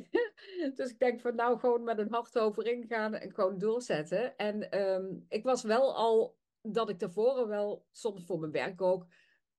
[0.77, 4.37] dus ik denk van nou gewoon met een hart over ingaan en gewoon doorzetten.
[4.37, 9.05] En um, ik was wel al, dat ik tevoren wel, soms voor mijn werk ook,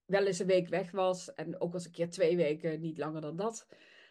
[0.04, 1.34] wel eens een week weg was.
[1.34, 3.66] En ook als een keer twee weken, niet langer dan dat.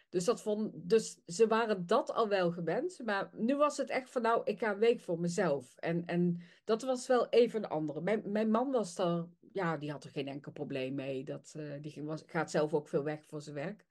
[0.10, 3.00] Dus, dat vond, dus ze waren dat al wel gewend.
[3.06, 5.76] Maar nu was het echt van nou, ik ga een week voor mezelf.
[5.78, 8.02] En, en dat was wel even een andere.
[8.02, 11.24] Mijn, mijn man was daar, ja, die had er geen enkel probleem mee.
[11.24, 13.86] Dat, uh, die ging, was, gaat zelf ook veel weg voor zijn werk.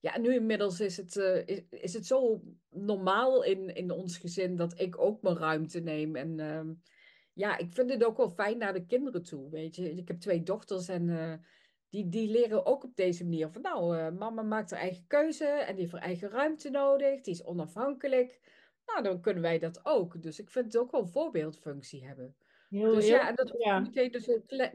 [0.00, 4.56] Ja, nu inmiddels is het, uh, is, is het zo normaal in, in ons gezin
[4.56, 6.16] dat ik ook mijn ruimte neem.
[6.16, 6.74] En uh,
[7.32, 9.50] ja, ik vind het ook wel fijn naar de kinderen toe.
[9.50, 11.34] Weet je, ik heb twee dochters en uh,
[11.88, 15.46] die, die leren ook op deze manier van nou, uh, mama maakt haar eigen keuze
[15.46, 18.40] en die heeft haar eigen ruimte nodig, die is onafhankelijk.
[18.86, 20.22] Nou, dan kunnen wij dat ook.
[20.22, 22.36] Dus ik vind het ook wel een voorbeeldfunctie hebben.
[22.68, 23.78] Heel, dus ja, en dat hoeft ja.
[23.78, 24.28] meteen dus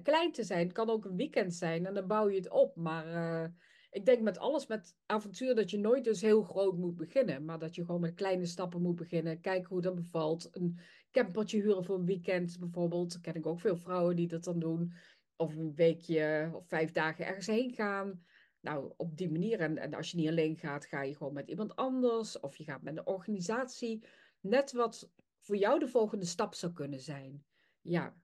[0.04, 0.64] klein te zijn.
[0.64, 2.76] Het kan ook een weekend zijn en dan bouw je het op.
[2.76, 3.46] Maar uh,
[3.92, 7.46] ik denk met alles met avontuur dat je nooit dus heel groot moet beginnen.
[7.46, 9.42] Maar dat je gewoon met kleine stappen moet beginnen.
[9.42, 10.50] Kijken hoe dat bevalt.
[10.52, 10.80] Een
[11.12, 13.12] campertje huren voor een weekend bijvoorbeeld.
[13.12, 14.94] Daar ken ik ook veel vrouwen die dat dan doen
[15.42, 18.24] of een weekje of vijf dagen ergens heen gaan.
[18.60, 19.60] Nou, op die manier.
[19.60, 22.40] En, en als je niet alleen gaat, ga je gewoon met iemand anders.
[22.40, 24.04] Of je gaat met een organisatie.
[24.40, 27.46] Net wat voor jou de volgende stap zou kunnen zijn.
[27.82, 28.16] Ja,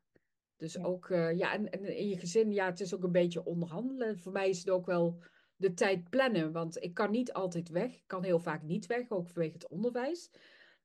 [0.55, 0.83] dus Ja.
[0.83, 4.19] ook, eh, ja, en, en in je gezin, ja, het is ook een beetje onderhandelen.
[4.19, 5.23] Voor mij is het ook wel
[5.55, 7.95] de tijd plannen, want ik kan niet altijd weg.
[7.95, 10.31] Ik kan heel vaak niet weg, ook vanwege het onderwijs.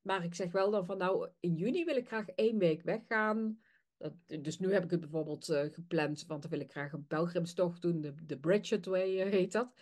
[0.03, 3.59] Maar ik zeg wel dan van, nou, in juni wil ik graag één week weggaan.
[4.03, 7.07] Dat, dus nu heb ik het bijvoorbeeld eh, gepland, want dan wil ik graag een
[7.07, 8.01] pelgrimstocht doen.
[8.01, 9.73] De, de Bridget Way eh, heet dat.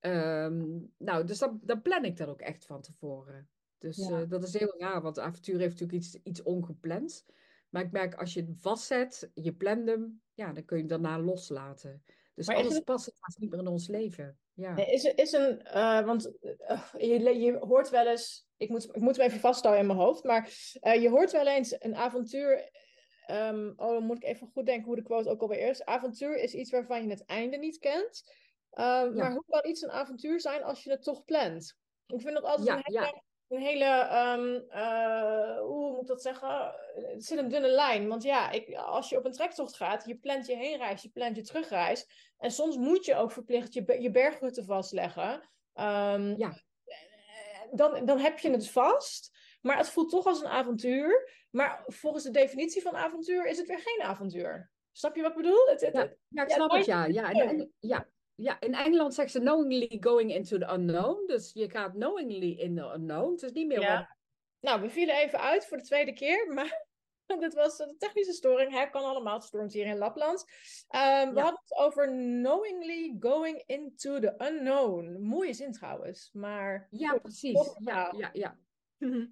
[0.00, 3.48] Ehm, nou, dus dan, dan plan ik dat ook echt van tevoren.
[3.78, 4.20] Dus Ja.
[4.20, 7.24] eh, dat is heel raar, want avontuur heeft natuurlijk iets, iets ongepland.
[7.68, 11.02] Maar ik merk als je hem vastzet, je plant hem, ja, dan kun je hem
[11.02, 12.02] daarna loslaten.
[12.34, 14.38] Dus Maar alles het- past het niet meer in ons leven.
[14.52, 15.62] Ja, Nee, Is, is een,
[16.04, 16.32] want
[16.98, 20.24] je, je hoort wel eens, ik moet, ik moet hem even vasthouden in mijn hoofd,
[20.24, 20.48] maar
[21.00, 22.70] je hoort wel eens een avontuur,
[23.28, 25.84] ehm, oh dan moet ik even goed denken hoe de quote ook alweer is.
[25.84, 28.22] Avontuur is iets waarvan je het einde niet kent,
[28.70, 31.76] Ehm, maar hoe kan iets een avontuur zijn als je het toch plant?
[32.06, 36.06] Ik vind dat altijd ja, een hele, ja, een hele ehm, eh, hoe moet ik
[36.06, 36.74] dat zeggen?
[36.94, 40.16] Het zit een dunne lijn, want ja, ik, als je op een trektocht gaat, je
[40.16, 42.06] plant je heenreis, je plant je terugreis.
[42.38, 45.48] En soms moet je ook verplicht je, je bergrutten vastleggen.
[46.36, 46.62] Ja.
[47.72, 51.30] dan, dan heb je het vast, maar het voelt toch als een avontuur.
[51.50, 54.70] Maar volgens de definitie van avontuur is het weer geen avontuur.
[54.92, 55.66] Snap je wat ik bedoel?
[55.66, 57.04] Het, het, Ja, het- ja, ik snap het ja.
[57.04, 61.26] Ja, in, Eng- ja, ja, in Engeland zeggen ze knowingly going into the unknown.
[61.26, 63.30] Dus je gaat knowingly in the unknown.
[63.32, 63.96] Het is niet meer Ja.
[63.98, 64.16] wat...
[64.60, 66.86] Nou, we vielen even uit voor de tweede keer, maar
[67.40, 68.72] dit was een technische storing.
[68.72, 68.86] Hè?
[68.90, 70.44] Kan allemaal, het stormt hier in Lapland.
[70.88, 75.20] Ehm, we hadden het over knowingly going into the unknown.
[75.22, 76.86] Mooie zin trouwens, maar...
[76.90, 77.74] Ja, precies.
[77.78, 78.58] Ja, ja, ja.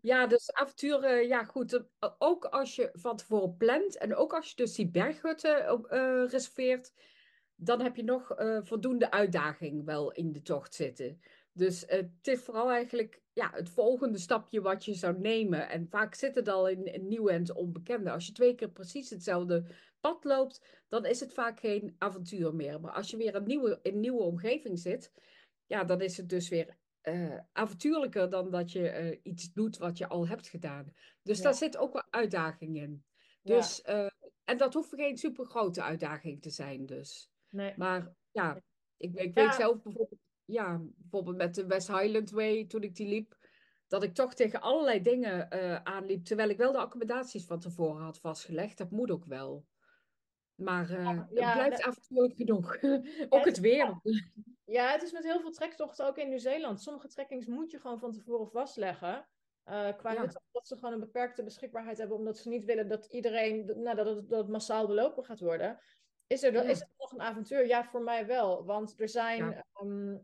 [0.02, 1.82] Ja, dus avonturen, ja goed.
[2.18, 6.92] Ook als je van tevoren plant en ook als je dus die berghutten eh, reserveert,
[7.54, 11.20] dan heb je nog eh, voldoende uitdaging wel in de tocht zitten.
[11.52, 15.68] Dus het is vooral eigenlijk ja, het volgende stapje wat je zou nemen.
[15.68, 18.10] En vaak zit het al in, in nieuwe en onbekende.
[18.10, 19.66] Als je twee keer precies hetzelfde
[20.00, 22.80] pad loopt, dan is het vaak geen avontuur meer.
[22.80, 25.12] Maar als je weer nieuwe, in een nieuwe omgeving zit,
[25.66, 29.98] ja, dan is het dus weer eh, avontuurlijker dan dat je eh, iets doet wat
[29.98, 30.92] je al hebt gedaan.
[31.22, 31.42] Dus Ja.
[31.44, 33.04] daar zit ook wel uitdaging in.
[33.42, 33.56] Ja.
[33.56, 34.06] Dus, eh,
[34.44, 37.30] en dat hoeft geen super grote uitdaging te zijn, dus.
[37.48, 37.74] Nee.
[37.76, 38.62] Maar ja,
[38.96, 39.44] ik, ik Ja.
[39.44, 43.36] weet zelf bijvoorbeeld, ja, bijvoorbeeld met de West Highland Way, toen ik die liep,
[43.86, 45.50] dat ik toch tegen allerlei dingen
[45.86, 48.78] aanliep, terwijl ik wel de accommodaties van tevoren had vastgelegd.
[48.78, 49.66] Dat moet ook wel.
[50.54, 52.76] Maar het blijft dat- avontuurlijk genoeg.
[53.34, 54.00] ook het weer.
[54.66, 56.82] Ja, het is met heel veel trektochten ook in Nieuw-Zeeland.
[56.82, 59.28] Sommige trekkings moet je gewoon van tevoren vastleggen.
[59.66, 60.26] eh, qua Ja.
[60.50, 64.06] dat ze gewoon een beperkte beschikbaarheid hebben, omdat ze niet willen dat iedereen, nou, dat,
[64.06, 65.78] het, dat het massaal belopen gaat worden.
[66.26, 66.62] Is er, Ja.
[66.62, 67.66] is het nog een avontuur?
[67.66, 68.64] Ja, voor mij wel.
[68.64, 69.64] Want er zijn, Ja.
[69.72, 70.16] ehm,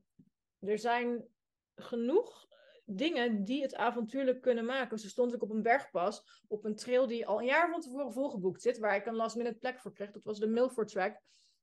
[0.58, 1.28] er zijn
[1.74, 2.46] genoeg
[2.84, 4.98] dingen die het avontuurlijk kunnen maken.
[4.98, 8.12] Zo stond ik op een bergpas, op een trail die al een jaar van tevoren
[8.12, 10.10] volgeboekt zit, waar ik een last minute plek voor kreeg.
[10.10, 11.20] Dat was de Milford Track.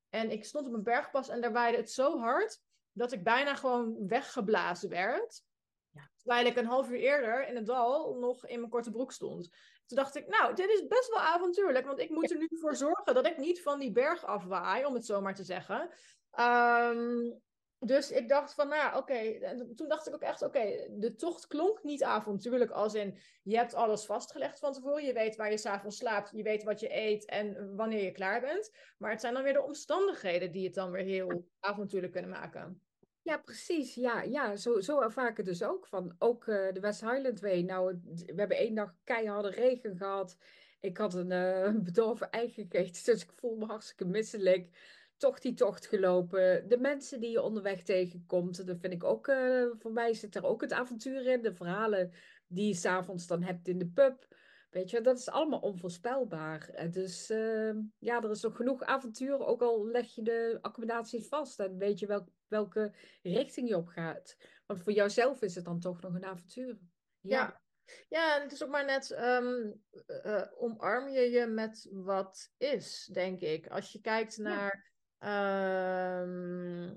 [0.10, 2.62] En ik stond op een bergpas en daar waaide het zo hard
[2.94, 5.44] dat ik bijna gewoon weggeblazen werd.
[5.90, 6.10] Ja.
[6.16, 9.50] Terwijl ik een half uur eerder in het dal nog in mijn korte broek stond.
[9.86, 12.76] Toen dacht ik, nou, dit is best wel avontuurlijk, want ik moet er nu voor
[12.76, 15.90] zorgen dat ik niet van die berg afwaai, om het zo maar te zeggen.
[16.32, 17.32] Ehm,
[17.80, 19.14] dus ik dacht van, nou, oké.
[19.14, 23.58] En Toen dacht ik ook echt, oké, de tocht klonk niet avontuurlijk als in, je
[23.58, 25.06] hebt alles vastgelegd van tevoren.
[25.06, 28.42] Je weet waar je s'avonds slaapt, je weet wat je eet en wanneer je klaar
[28.42, 28.72] bent.
[28.98, 32.82] Maar het zijn dan weer de omstandigheden die het dan weer heel avontuurlijk kunnen maken.
[33.22, 33.96] Ja, precies.
[33.96, 35.88] Ja, ja zo, zo ervaar het dus ook.
[35.88, 37.62] Van ook eh, de West Highland Way.
[37.62, 40.38] Nou, we hebben één dag keiharde regen gehad.
[40.80, 44.70] Ik had een eh, bedorven ei gegeten, dus ik voel me hartstikke misselijk.
[45.20, 46.68] Toch die tocht gelopen.
[46.68, 50.46] De mensen die je onderweg tegenkomt, dat vind ik ook, eh, voor mij zit er
[50.46, 51.42] ook het avontuur in.
[51.42, 52.12] De verhalen
[52.48, 54.28] die je s'avonds dan hebt in de pub.
[54.70, 56.70] Weet je, dat is allemaal onvoorspelbaar.
[56.70, 61.28] Eh, Dus eh, ja, er is nog genoeg avontuur, ook al leg je de accommodatie
[61.28, 64.38] vast en weet je wel, welke richting je op gaat.
[64.66, 66.80] Want voor jouzelf is het dan toch nog een avontuur.
[67.20, 67.62] Ja.
[68.10, 69.72] Ja, en het is ook maar net, ehm,
[70.06, 73.68] eh, omarm je je met wat is, denk ik.
[73.68, 74.89] Als je kijkt naar,
[75.20, 76.90] ehm,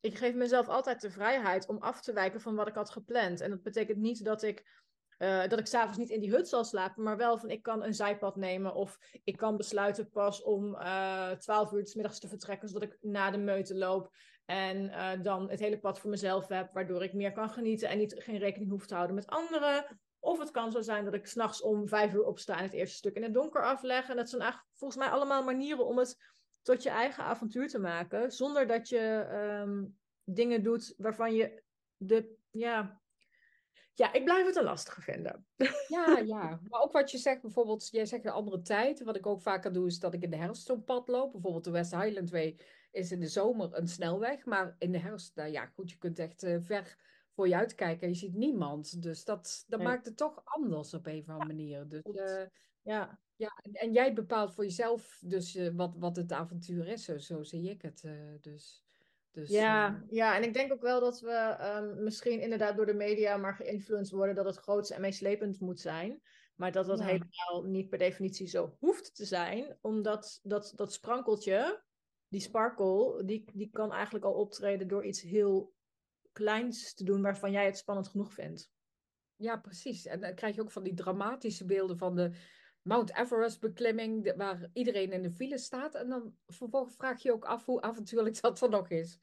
[0.00, 3.40] ik geef mezelf altijd de vrijheid om af te wijken van wat ik had gepland.
[3.40, 4.84] En dat betekent niet dat ik,
[5.18, 7.84] eh, dat ik s'avonds niet in die hut zal slapen, maar wel van ik kan
[7.84, 12.28] een zijpad nemen of ik kan besluiten pas om eh 12 uur 's middags te
[12.28, 14.10] vertrekken, zodat ik na de meute loop.
[14.44, 17.98] En eh, dan het hele pad voor mezelf heb, waardoor ik meer kan genieten en
[17.98, 20.00] niet, geen rekening hoef te houden met anderen.
[20.20, 22.96] Of het kan zo zijn dat ik s'nachts om vijf uur opsta en het eerste
[22.96, 24.08] stuk in het donker afleg.
[24.08, 26.16] En dat zijn eigenlijk volgens mij allemaal manieren om het
[26.66, 28.32] tot je eigen avontuur te maken.
[28.32, 29.84] Zonder dat je ehm,
[30.24, 31.62] dingen doet waarvan je
[31.96, 33.00] de, ja,
[33.94, 35.46] Ja, ik blijf het een lastige vinden.
[35.88, 36.60] Ja, ja.
[36.68, 39.02] Maar ook wat je zegt, bijvoorbeeld, jij zegt een andere tijd.
[39.02, 41.32] Wat ik ook vaker doe, is dat ik in de herfst zo'n pad loop.
[41.32, 42.58] Bijvoorbeeld de West Highland Way
[42.90, 44.44] is in de zomer een snelweg.
[44.44, 46.98] Maar in de herfst, nou ja, goed, je kunt echt uh, ver
[47.34, 49.02] voor je uitkijken en je ziet niemand.
[49.02, 49.88] Dus dat, dat Nee.
[49.88, 51.88] maakt het toch anders op een of andere manier.
[51.88, 52.02] Dus.
[52.86, 57.04] Ja, ja, en, en jij bepaalt voor jezelf dus eh, wat, wat het avontuur is.
[57.04, 58.04] Zo, zo zie ik het.
[58.04, 58.84] eh, dus,
[59.30, 62.94] dus ja, ja, en ik denk ook wel dat we ehm, misschien inderdaad door de
[62.94, 66.20] media maar geïnfluenced worden dat het groots en meeslepend moet zijn.
[66.54, 67.04] Maar dat dat Ja.
[67.04, 71.82] helemaal niet per definitie zo hoeft te zijn, omdat dat, dat sprankeltje,
[72.28, 75.74] die sparkle, die, die kan eigenlijk al optreden door iets heel
[76.32, 78.70] kleins te doen waarvan jij het spannend genoeg vindt.
[79.36, 80.06] Ja, precies.
[80.06, 82.30] En dan krijg je ook van die dramatische beelden van de
[82.86, 85.94] Mount Everest beklimming, waar iedereen in de file staat.
[85.94, 89.18] En dan vervolgens vraag je je ook af hoe avontuurlijk dat er nog is.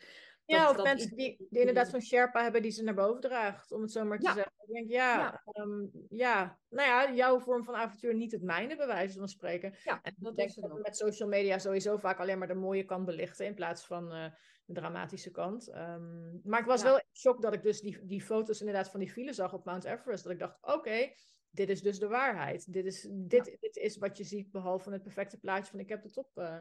[0.46, 3.72] Ja, Dat- of mensen die, die inderdaad zo'n Sherpa hebben die ze naar boven draagt,
[3.72, 4.34] om het zo maar te Ja.
[4.34, 4.52] zeggen.
[4.68, 5.42] Ik denk, ja, Ja.
[5.46, 9.76] ehm, ja, nou ja, jouw vorm van avontuur niet het mijne, bij wijze van spreken.
[9.84, 12.54] Ja, En dat denk is dat we met social media sowieso vaak alleen maar de
[12.54, 14.26] mooie kant belichten, in plaats van eh,
[14.66, 15.70] de dramatische kant.
[15.70, 16.88] Ehm, maar ik was Ja.
[16.88, 19.66] wel in shock dat ik dus die, die foto's inderdaad van die file zag op
[19.66, 20.24] Mount Everest.
[20.24, 21.12] Dat ik dacht, oké,
[21.54, 22.74] dit is dus de waarheid.
[22.74, 26.02] Dit is, dit, dit is wat je ziet, behalve het perfecte plaatje van ik heb
[26.02, 26.58] de top eh,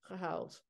[0.00, 0.64] gehaald.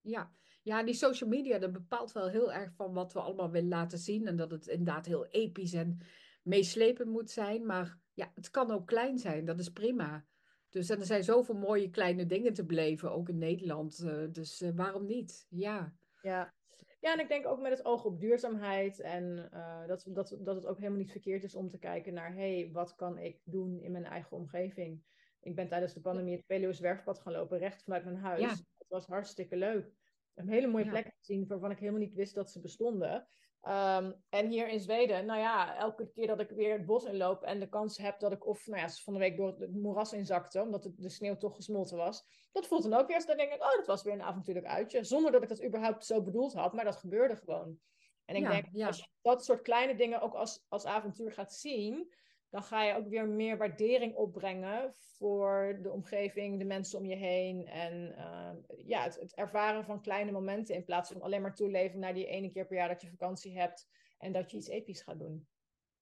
[0.00, 0.32] Ja.
[0.62, 3.98] ja, die social media, dat bepaalt wel heel erg van wat we allemaal willen laten
[3.98, 4.26] zien.
[4.26, 6.00] En dat het inderdaad heel episch en
[6.42, 7.66] meeslepend moet zijn.
[7.66, 10.26] Maar ja, het kan ook klein zijn, dat is prima.
[10.68, 13.98] Dus en er zijn zoveel mooie kleine dingen te beleven, ook in Nederland.
[13.98, 15.46] eh, dus eh, waarom niet?
[15.48, 15.94] Ja.
[16.22, 16.54] Ja.
[16.98, 20.56] Ja, en ik denk ook met het oog op duurzaamheid en eh, dat, dat, dat
[20.56, 23.80] het ook helemaal niet verkeerd is om te kijken naar, hey, wat kan ik doen
[23.80, 25.02] in mijn eigen omgeving?
[25.40, 28.40] Ik ben tijdens de pandemie het Veluwe Zwerfpad gaan lopen, recht vanuit mijn huis.
[28.40, 28.48] Ja.
[28.48, 29.92] Het was hartstikke leuk.
[30.34, 30.90] Een hele mooie Ja.
[30.90, 33.26] plek gezien waarvan ik helemaal niet wist dat ze bestonden.
[33.66, 37.42] Ehm, en hier in Zweden, nou ja, elke keer dat ik weer het bos inloop
[37.42, 40.12] en de kans heb dat ik of, nou ja, van de week door het moeras
[40.12, 43.36] inzakte, omdat de, de sneeuw toch gesmolten was, dat voelt dan ook weer eens, dan
[43.36, 45.04] denk ik, oh, dat was weer een avontuurlijk uitje.
[45.04, 47.78] Zonder dat ik dat überhaupt zo bedoeld had, maar dat gebeurde gewoon.
[48.24, 48.86] En ik Ja, denk, ja.
[48.86, 52.14] als je dat soort kleine dingen ook als, als avontuur gaat zien,
[52.50, 57.16] dan ga je ook weer meer waardering opbrengen voor de omgeving, de mensen om je
[57.16, 57.66] heen.
[57.66, 58.50] En eh,
[58.86, 62.26] ja, het, het ervaren van kleine momenten in plaats van alleen maar toeleven naar die
[62.26, 65.48] ene keer per jaar dat je vakantie hebt en dat je iets episch gaat doen.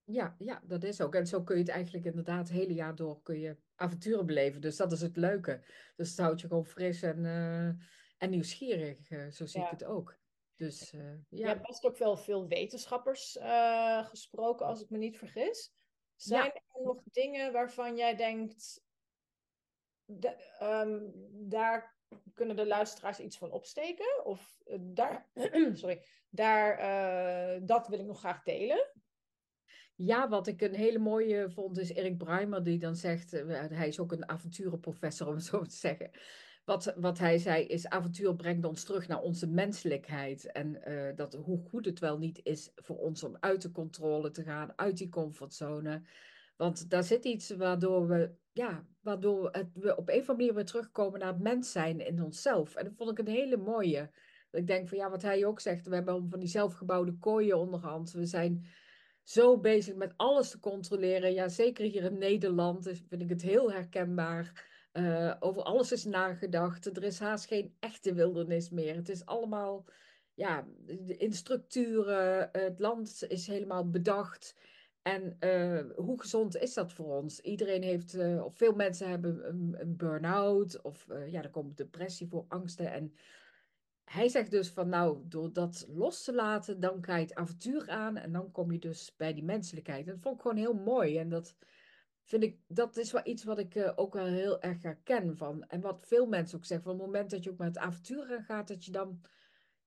[0.05, 1.15] Ja, ja, dat is ook.
[1.15, 4.61] En zo kun je het eigenlijk inderdaad het hele jaar door kun je avonturen beleven.
[4.61, 5.65] Dus dat is het leuke.
[5.97, 7.67] Dus het houdt je gewoon fris en, eh,
[8.19, 9.11] en nieuwsgierig.
[9.11, 9.73] eh, zo zie ik Ja.
[9.73, 10.19] het ook.
[10.57, 11.49] Dus eh, Je ja.
[11.49, 13.39] hebt best ook wel veel wetenschappers
[14.03, 15.73] gesproken, als ik me niet vergis.
[16.17, 16.55] Zijn Ja.
[16.55, 18.83] er nog dingen waarvan jij denkt,
[20.05, 21.01] de- ehm,
[21.49, 21.99] daar
[22.35, 24.25] kunnen de luisteraars iets van opsteken?
[24.25, 25.31] Of eh, daar,
[25.75, 28.93] sorry, daar, eh, dat wil ik nog graag delen.
[29.97, 33.89] Ja, wat ik een hele mooie vond is Erik Breimer, die dan zegt, eh, hij
[33.89, 36.11] is ook een avonturenprofessor om het zo te zeggen.
[36.65, 40.53] Wat, wat hij zei is, avontuur brengt ons terug naar onze menselijkheid.
[40.53, 44.31] En eh, dat hoe goed het wel niet is voor ons om uit de controle
[44.31, 46.03] te gaan, uit die comfortzone.
[46.57, 50.55] Want daar zit iets waardoor we, ja, waardoor het, we op een of andere manier
[50.55, 52.75] weer terugkomen naar het mens zijn in onszelf.
[52.75, 54.11] En dat vond ik een hele mooie.
[54.51, 58.13] Ik denk van ja, wat hij ook zegt, we hebben van die zelfgebouwde kooien onderhand.
[58.13, 58.67] We zijn
[59.23, 61.33] zo bezig met alles te controleren.
[61.33, 64.73] Ja, zeker hier in Nederland vind ik het heel herkenbaar.
[64.95, 66.87] Eh, over alles is nagedacht.
[66.87, 68.95] Er is haast geen echte wildernis meer.
[68.95, 69.85] Het is allemaal
[70.35, 70.67] ja,
[71.07, 72.49] in structuren.
[72.53, 74.55] Het land is helemaal bedacht.
[75.03, 77.41] En eh, hoe gezond is dat voor ons?
[77.41, 80.83] Iedereen heeft, eh, of veel mensen hebben een, burn-out.
[80.83, 82.93] Of ja, er komt depressie voor, angsten.
[82.93, 83.15] En
[84.05, 87.91] hij zegt dus van nou, door dat los te laten, dan ga je het avontuur
[87.91, 90.07] aan en dan kom je dus bij die menselijkheid.
[90.07, 91.19] En dat vond ik gewoon heel mooi.
[91.19, 91.57] En dat
[92.25, 95.65] vind ik, dat is wel iets wat ik eh, ook wel heel erg herken van.
[95.69, 98.37] En wat veel mensen ook zeggen, van het moment dat je ook met het avontuur
[98.37, 99.21] aan gaat, dat je dan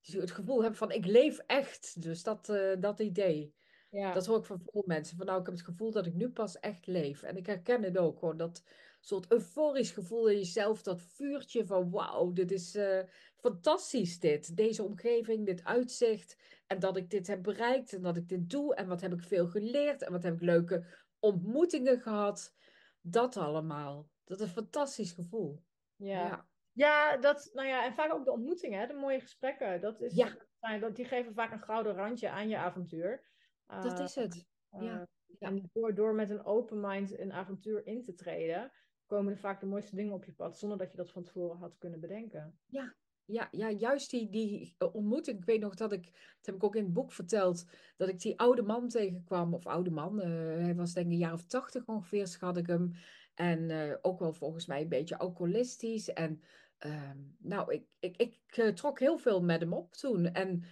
[0.01, 2.01] het gevoel hebt van ik leef echt.
[2.01, 3.55] Dus dat, eh, dat idee.
[3.89, 5.17] Ja, Dat hoor ik van veel mensen.
[5.17, 7.23] Van nou, ik heb het gevoel dat ik nu pas echt leef.
[7.23, 8.37] En ik herken het ook gewoon.
[8.37, 8.63] Dat
[8.99, 10.81] soort euforisch gevoel in jezelf.
[10.81, 12.99] Dat vuurtje van wauw, dit is eh,
[13.35, 14.57] fantastisch dit.
[14.57, 16.37] Deze omgeving, dit uitzicht.
[16.67, 17.93] En dat ik dit heb bereikt.
[17.93, 18.75] En dat ik dit doe.
[18.75, 20.01] En wat heb ik veel geleerd.
[20.01, 20.85] En wat heb ik leuke
[21.19, 22.55] ontmoetingen gehad.
[23.01, 24.09] Dat allemaal.
[24.23, 25.63] Dat is een fantastisch gevoel.
[25.95, 26.27] ja.
[26.27, 26.49] Ja.
[26.71, 29.81] Ja, dat, nou ja, en vaak ook de ontmoetingen, hè, de mooie gesprekken.
[29.81, 30.37] Dat is, Ja.
[30.79, 33.27] dat, die geven vaak een gouden randje aan je avontuur.
[33.65, 34.47] Dat Eh, is het.
[34.69, 34.79] Ja.
[34.79, 35.05] eh,
[35.39, 35.47] Ja.
[35.47, 38.71] En door, door met een open mind een avontuur in te treden,
[39.05, 41.57] komen er vaak de mooiste dingen op je pad, zonder dat je dat van tevoren
[41.57, 42.59] had kunnen bedenken.
[42.65, 42.95] Ja,
[43.27, 45.37] Ja, ja, juist die, die ontmoeting.
[45.37, 47.65] Ik weet nog dat ik, dat heb ik ook in het boek verteld,
[47.97, 49.53] dat ik die oude man tegenkwam.
[49.53, 50.29] Of oude man, eh,
[50.63, 52.91] hij was denk ik een jaar of tachtig ongeveer, schat ik hem.
[53.33, 56.13] En eh, ook wel volgens mij een beetje alcoholistisch.
[56.13, 56.41] En
[56.77, 60.25] ehm, nou, ik, ik, ik eh, trok heel veel met hem op toen.
[60.25, 60.63] En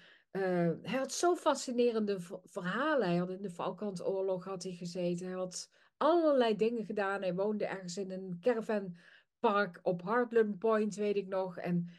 [0.81, 3.07] hij had zo fascinerende verhalen.
[3.07, 5.25] Hij had in de Falklandoorlog had hij gezeten.
[5.25, 7.21] Hij had allerlei dingen gedaan.
[7.21, 11.57] Hij woonde ergens in een caravanpark op Heartland Point, weet ik nog.
[11.57, 11.89] En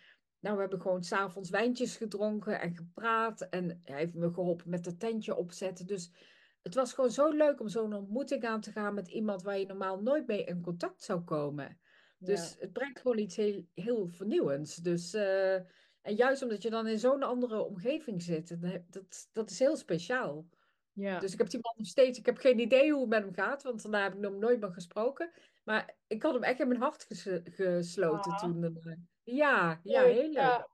[0.47, 3.41] nou, we hebben gewoon s'avonds wijntjes gedronken en gepraat.
[3.41, 5.87] En hij heeft me geholpen met het tentje opzetten.
[5.87, 6.11] Dus
[6.63, 9.67] het was gewoon zo leuk om zo'n ontmoeting aan te gaan met iemand waar je
[9.67, 11.79] normaal nooit mee in contact zou komen.
[12.19, 14.77] Dus het brengt gewoon iets heel, heel vernieuwends.
[14.77, 15.55] Dus, uh,
[16.01, 18.57] en juist omdat je dan in zo'n andere omgeving zit,
[18.91, 20.47] dat, dat is heel speciaal.
[20.93, 21.19] Ja.
[21.19, 23.35] Dus ik heb die man nog steeds, ik heb geen idee hoe het met hem
[23.35, 25.31] gaat, want daarna heb ik nog nooit meer gesproken.
[25.65, 27.07] Maar ik had hem echt in mijn hart
[27.45, 28.39] gesloten ah.
[28.39, 29.15] toen.
[29.27, 30.33] Ja, ja, heel leuk.
[30.33, 30.69] Ja.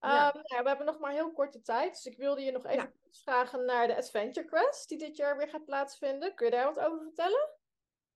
[0.00, 0.34] Ja.
[0.34, 3.64] Um, we hebben nog maar heel korte tijd, dus ik wilde je nog even vragen
[3.64, 6.34] naar de Adventure Quest, die dit jaar weer gaat plaatsvinden.
[6.34, 7.48] Kun je daar wat over vertellen?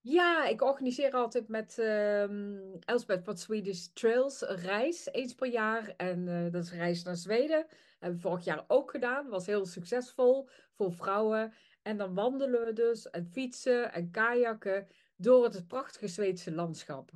[0.00, 5.94] Ja, ik organiseer altijd met um, Elsbeth wat Swedish Trails een reis, eens per jaar.
[5.96, 7.66] En uh, dat is een reis naar Zweden.
[7.98, 9.28] Hebben we vorig jaar ook gedaan.
[9.28, 11.54] Was heel succesvol voor vrouwen.
[11.82, 17.10] En dan wandelen we dus en fietsen en kajakken door het prachtige Zweedse landschap.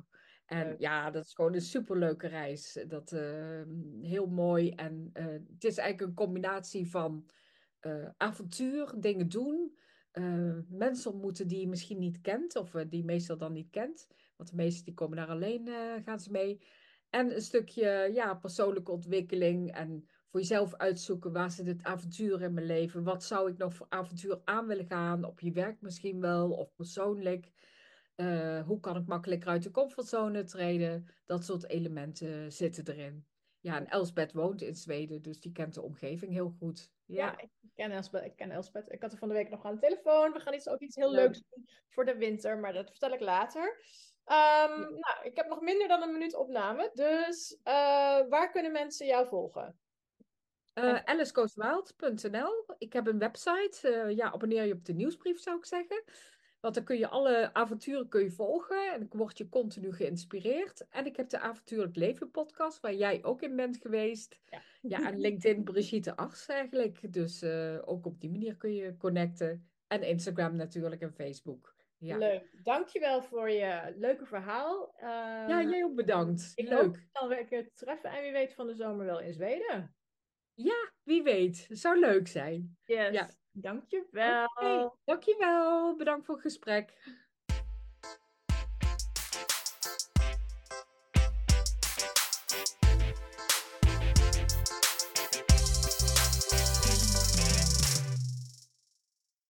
[0.47, 2.83] En ja, dat is gewoon een superleuke reis.
[2.87, 3.61] Dat, uh,
[4.01, 4.69] heel mooi.
[4.69, 7.29] En uh, het is eigenlijk een combinatie van
[7.81, 9.77] uh, avontuur, dingen doen,
[10.69, 14.07] mensen ontmoeten die je misschien niet kent, of die je meestal dan niet kent.
[14.35, 15.69] Want de meesten die komen daar alleen,
[16.03, 16.61] gaan ze mee.
[17.09, 22.53] En een stukje ja, persoonlijke ontwikkeling en voor jezelf uitzoeken waar zit het avontuur in
[22.53, 23.03] mijn leven?
[23.03, 25.23] Wat zou ik nog voor avontuur aan willen gaan?
[25.23, 27.51] Op je werk misschien wel, of persoonlijk.
[28.17, 31.07] Uh, hoe kan ik makkelijker uit de comfortzone treden?
[31.25, 33.25] Dat soort elementen zitten erin.
[33.59, 36.91] Ja, en Elsbeth woont in Zweden, dus die kent de omgeving heel goed.
[37.05, 38.91] Ja, ik, ken Elsbeth, ik ken Elsbeth.
[38.91, 40.31] Ik had er van de week nog aan de telefoon.
[40.31, 43.19] We gaan iets, ook iets heel leuks doen voor de winter, maar dat vertel ik
[43.19, 43.63] later.
[44.25, 47.63] Um, Nou, ik heb nog minder dan een minuut opname, dus uh,
[48.29, 49.79] waar kunnen mensen jou volgen?
[50.73, 50.99] Uh.
[52.77, 53.79] Ik heb een website.
[53.83, 56.03] Uh, ja, abonneer je op de nieuwsbrief, zou ik zeggen.
[56.67, 60.87] Want dan kun je alle avonturen kun je volgen en dan word je continu geïnspireerd.
[60.89, 64.39] En ik heb de Avontuurlijk Leven podcast, waar jij ook in bent geweest.
[64.49, 67.13] Ja, ja en LinkedIn Brigitte Ars eigenlijk.
[67.13, 69.69] Dus uh, ook op die manier kun je connecten.
[69.87, 71.75] En Instagram natuurlijk en Facebook.
[71.97, 72.17] Ja.
[72.17, 72.49] Leuk.
[72.63, 74.93] Dankjewel voor je leuke verhaal.
[74.95, 75.03] Uh,
[75.47, 76.51] ja, jij ook bedankt.
[76.55, 77.07] Ik Leuk.
[77.11, 79.95] Dan we het treffen en wie weet van de zomer wel in Zweden.
[80.53, 81.67] Ja, wie weet.
[81.69, 82.77] Zou leuk zijn.
[82.83, 83.11] Yes.
[83.11, 83.29] Ja.
[83.61, 84.45] Dankjewel.
[84.45, 85.95] Okay, dankjewel.
[85.95, 86.93] Bedankt voor het gesprek.